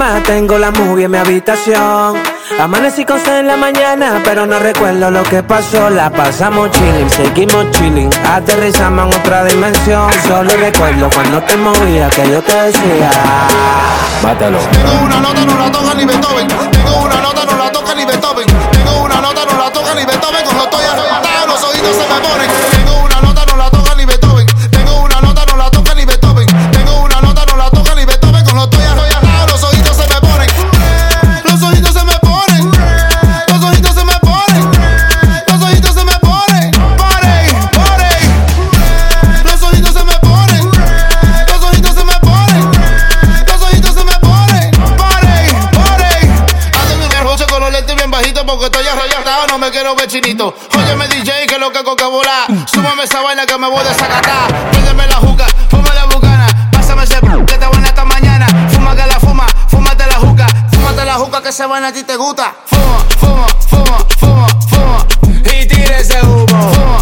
cama, 0.01 0.22
tengo 0.22 0.59
la 0.59 0.70
movie 0.70 1.05
en 1.05 1.11
mi 1.11 1.18
habitación. 1.18 2.16
Amanecí 2.59 3.05
con 3.05 3.20
sed 3.20 3.40
en 3.40 3.46
la 3.46 3.57
mañana, 3.57 4.20
pero 4.24 4.46
no 4.46 4.59
recuerdo 4.59 5.11
lo 5.11 5.22
que 5.22 5.42
pasó. 5.42 5.90
La 5.90 6.11
pasamos 6.11 6.70
chilling, 6.70 7.11
seguimos 7.11 7.70
chilling. 7.72 8.11
Aterrizamos 8.28 9.14
en 9.14 9.20
otra 9.20 9.44
dimensión. 9.44 10.11
Solo 10.26 10.51
recuerdo 10.57 11.09
cuando 11.14 11.42
te 11.42 11.57
movías 11.57 12.14
que 12.14 12.30
yo 12.30 12.42
te 12.42 12.62
decía. 12.62 13.11
Mátalo. 14.22 14.59
Tengo 14.59 15.05
una 15.05 15.20
nota, 15.20 15.44
no 15.44 15.59
la 15.59 15.70
toca 15.70 15.94
ni 15.94 16.05
Beethoven. 16.05 16.48
Tengo 16.48 17.03
una 17.05 17.20
nota, 17.20 17.39
chinito. 50.21 50.55
Óyeme, 50.76 51.09
DJ, 51.09 51.47
que 51.47 51.59
lo 51.59 51.71
que 51.72 51.83
coca 51.83 52.07
volar. 52.07 52.47
Súbame 52.67 53.05
esa 53.05 53.21
vaina 53.21 53.47
que 53.47 53.57
me 53.59 53.68
voy 53.68 53.80
a 53.80 53.84
desacatar. 53.84 54.71
Préndeme 54.71 55.07
la 55.07 55.17
juca, 55.17 55.47
fuma 55.68 55.95
la 55.95 56.05
bucana. 56.07 56.47
Pásame 56.72 57.05
ese 57.05 57.21
que 57.47 57.59
te 57.59 57.67
buena 57.67 57.88
esta 57.88 58.05
mañana. 58.05 58.47
Fuma 58.71 58.95
que 58.95 59.07
la 59.07 59.21
fuma, 59.21 59.47
fúmate 59.68 60.07
la 60.07 60.14
juca. 60.14 60.47
Fúmate 60.72 61.05
la 61.05 61.14
juca 61.14 61.42
que 61.42 61.49
esa 61.49 61.67
vaina 61.67 61.88
a 61.88 61.92
ti 61.92 62.03
te 62.05 62.17
gusta. 62.17 62.55
Fuma, 62.67 63.07
fuma, 63.18 63.47
fuma, 63.68 63.99
fuma, 64.18 64.47
fuma. 64.68 65.07
Y 65.45 65.67
tira 65.67 65.99
ese 65.99 66.21
humo. 66.22 66.47
Fuma, 66.47 67.00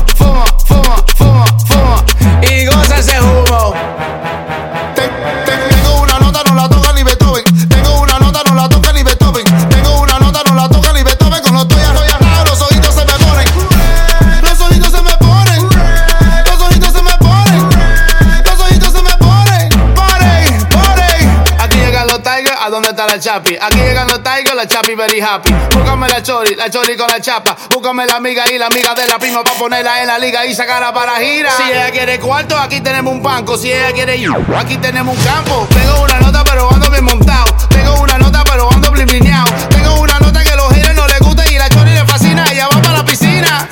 Aquí 23.31 23.79
llegan 23.79 24.09
los 24.09 24.23
Tigers, 24.23 24.55
la 24.55 24.67
Chapi 24.67 24.95
very 24.95 25.21
happy. 25.21 25.53
Búscame 25.75 26.09
la 26.09 26.23
Chori, 26.23 26.55
la 26.55 26.71
Chori 26.71 26.97
con 26.97 27.09
la 27.09 27.21
chapa. 27.21 27.55
Búscame 27.75 28.07
la 28.07 28.17
amiga 28.17 28.45
y 28.51 28.57
la 28.57 28.69
amiga 28.69 28.95
de 28.95 29.07
la 29.07 29.19
prima 29.19 29.45
para 29.45 29.59
ponerla 29.59 30.01
en 30.01 30.07
la 30.07 30.19
liga 30.19 30.47
y 30.47 30.55
sacarla 30.55 30.95
para 30.95 31.17
gira. 31.17 31.51
Si 31.51 31.65
ella 31.65 31.91
quiere 31.91 32.19
cuarto, 32.19 32.57
aquí 32.57 32.81
tenemos 32.81 33.13
un 33.13 33.23
banco. 33.23 33.59
Si 33.59 33.71
ella 33.71 33.93
quiere 33.93 34.17
ir, 34.17 34.31
aquí 34.57 34.79
tenemos 34.79 35.15
un 35.15 35.23
campo. 35.23 35.69
Tengo 35.69 36.05
una 36.05 36.19
nota, 36.21 36.43
pero 36.43 36.73
ando 36.73 36.91
bien 36.91 37.05
montado. 37.05 37.55
Tengo 37.69 38.01
una 38.01 38.17
nota, 38.17 38.43
pero 38.45 38.73
ando 38.73 38.91
bliblineado. 38.93 39.53
Tengo 39.69 40.01
una 40.01 40.19
nota 40.19 40.43
que 40.43 40.57
los 40.57 40.73
haters 40.73 40.95
no 40.95 41.07
les 41.07 41.21
gusta 41.21 41.47
y 41.51 41.59
la 41.59 41.69
Chori 41.69 41.93
le 41.93 42.07
fascina. 42.07 42.47
Ella 42.51 42.69
va 42.69 42.81
para 42.81 42.97
la 42.97 43.05
piscina. 43.05 43.69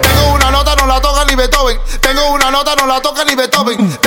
Tengo 0.00 0.32
una 0.34 0.50
nota, 0.50 0.74
no 0.76 0.86
la 0.86 0.98
toca 0.98 1.26
ni 1.26 1.34
Beethoven. 1.34 1.78
Tengo 2.00 2.30
una 2.30 2.50
nota, 2.50 2.74
no 2.74 2.86
la 2.86 3.02
toca 3.02 3.22
ni 3.26 3.34
Beethoven. 3.34 3.98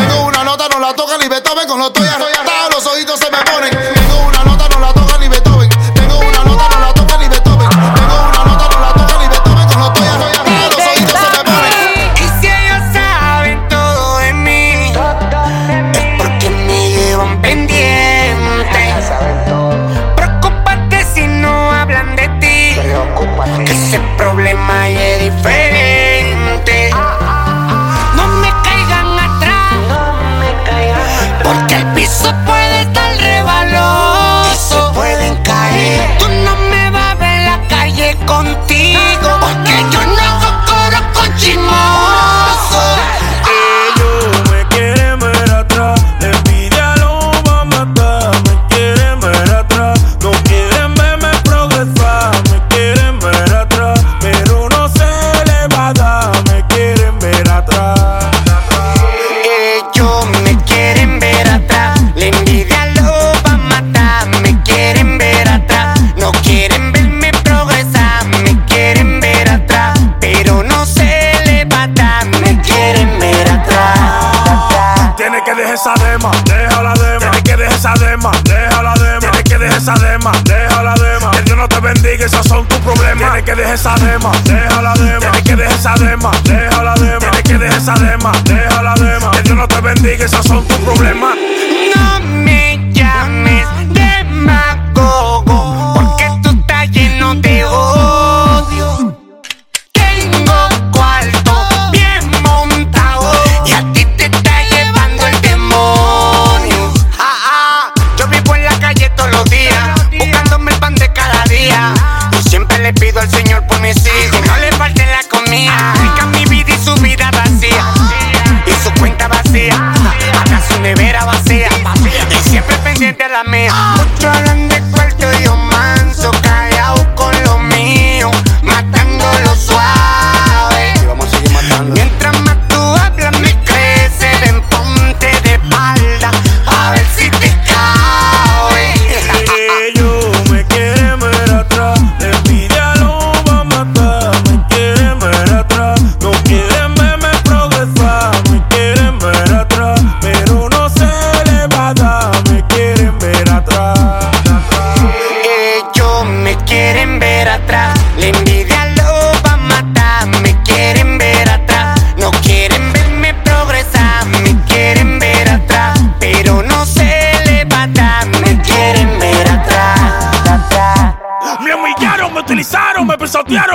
Esa 83.83 83.95
dema, 83.95 84.31
deja 84.45 84.81
la 84.81 84.93
dema. 84.93 85.19
Tienes 85.19 85.43
que 85.43 85.55
dejar 85.57 85.75
esa 85.77 85.93
dema, 85.95 86.31
deja 86.45 86.83
la 86.83 86.93
dema. 86.93 87.19
Tienes 87.19 87.43
que 87.43 87.57
dejar 87.57 87.77
esa 87.77 87.93
dema, 87.95 88.31
deja 88.45 88.81
la 88.81 88.93
dema. 88.93 89.31
Que 89.31 89.41
Dios 89.41 89.57
no 89.57 89.67
te 89.67 89.81
bendiga, 89.81 90.25
esos 90.25 90.45
son 90.45 90.65
tus 90.65 90.77
problemas. 90.77 91.32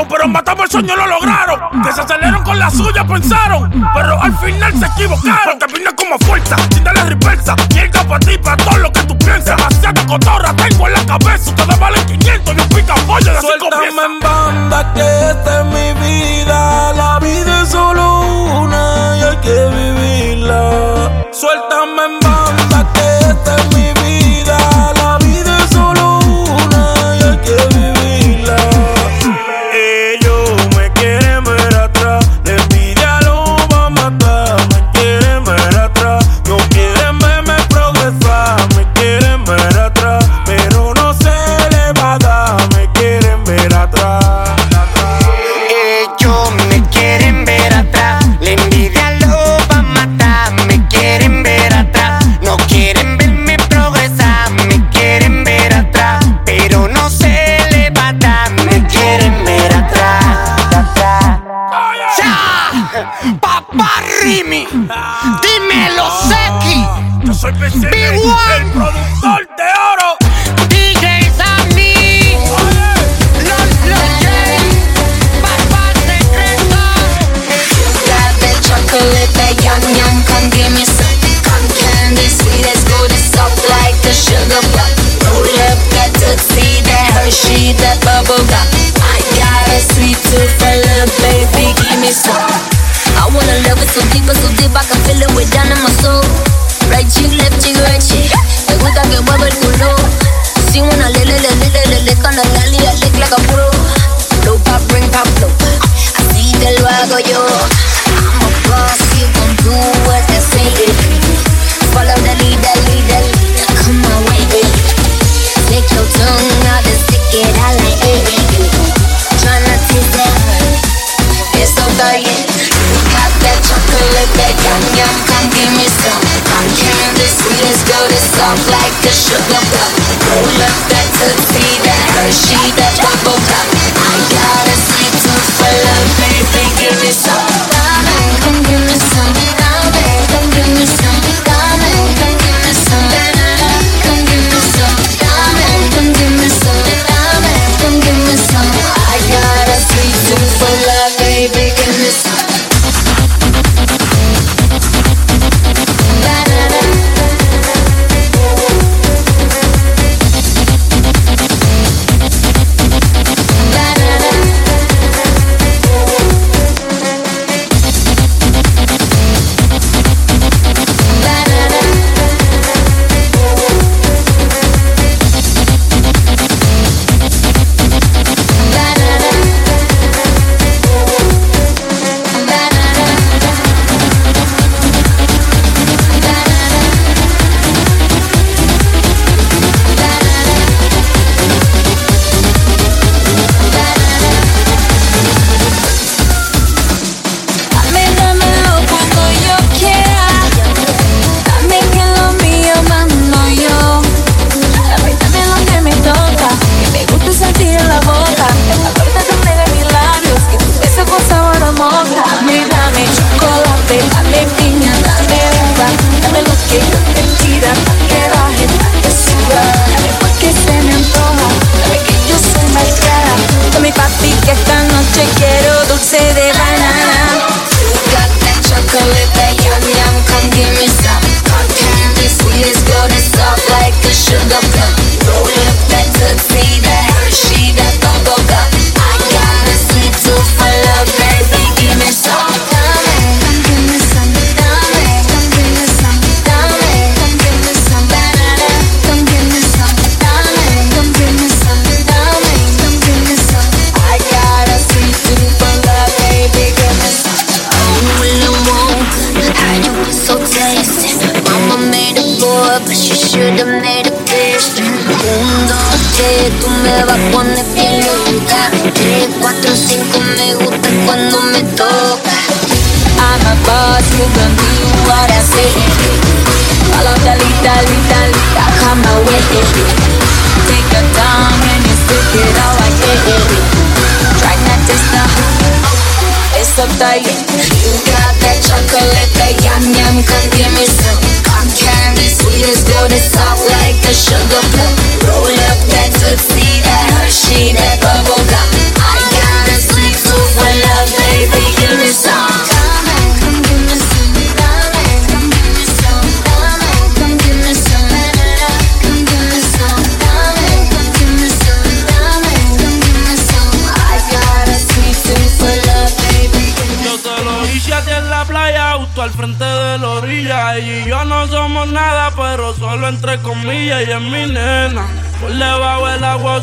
pero 0.09 0.29
matamos 0.29 0.65
el 0.65 0.71
sueño, 0.71 0.97
lo 0.97 1.07
lograron. 1.07 1.61
Que 1.83 1.93
se 1.93 2.01
Desaceleraron 2.01 2.45
con 2.45 2.59
la 2.59 2.71
suya, 2.71 3.07
pensaron, 3.07 3.71
pero 3.95 4.21
al 4.23 4.37
final 4.39 4.73
se 4.79 4.87
equivocaron. 4.87 5.59
Pues 5.59 5.59
Te 5.59 5.79
vine 5.79 5.95
como 5.95 6.19
fuerza, 6.19 6.57
sin 6.73 6.85
darle 6.85 7.05
reversa. 7.05 7.57
Mierda 7.75 8.05
para 8.05 8.21
ti, 8.21 8.39
para 8.39 8.57
todo 8.57 8.79
lo 8.79 8.93
que 8.93 9.03
tú 9.05 9.19
piensas. 9.19 9.57
Demasiada 9.57 10.07
cotorra 10.07 10.55
tengo 10.55 10.87
en 10.89 10.95
la 10.95 11.07
cabeza, 11.07 11.51
ustedes 11.51 11.79
valen 11.79 12.07
500 12.07 12.57
y 12.57 12.61
un 12.61 12.69
pica 12.69 12.95
pollo 13.07 13.33
de 13.33 13.41
Suéltame 13.41 14.03
en 14.05 14.21
banda 14.21 14.93
que 14.95 15.31
esta 15.31 15.61
es 15.61 15.67
mi 15.67 15.93
vida, 16.01 16.93
la 16.95 17.19
vida 17.21 17.63
es 17.63 17.69
solo 17.69 18.21
una 18.63 19.17
y 19.19 19.23
hay 19.23 19.37
que 19.39 19.69
vivirla. 19.69 21.27
Suéltame 21.33 22.05
en 22.05 22.21
banda. 22.21 22.48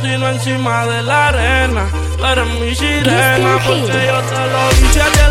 sino 0.02 0.30
encima 0.30 0.86
de 0.86 1.04
la 1.04 1.28
arena. 1.28 1.88
Pero 2.18 2.44
eres 2.44 2.60
mi 2.60 2.76
sirena 2.76 3.60
porque 3.66 4.08
yo 4.08 4.22
te 4.22 4.42
lo 4.52 4.72
hice 4.72 5.25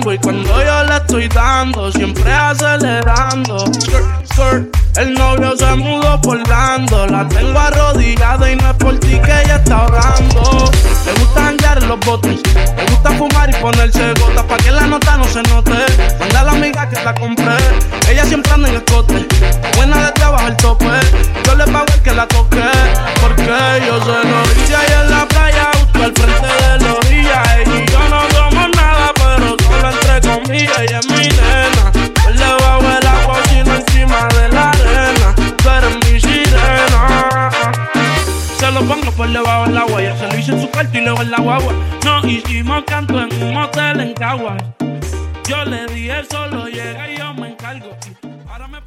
mambo 0.00 0.20
cuando 0.22 0.59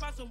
paso. 0.03 0.27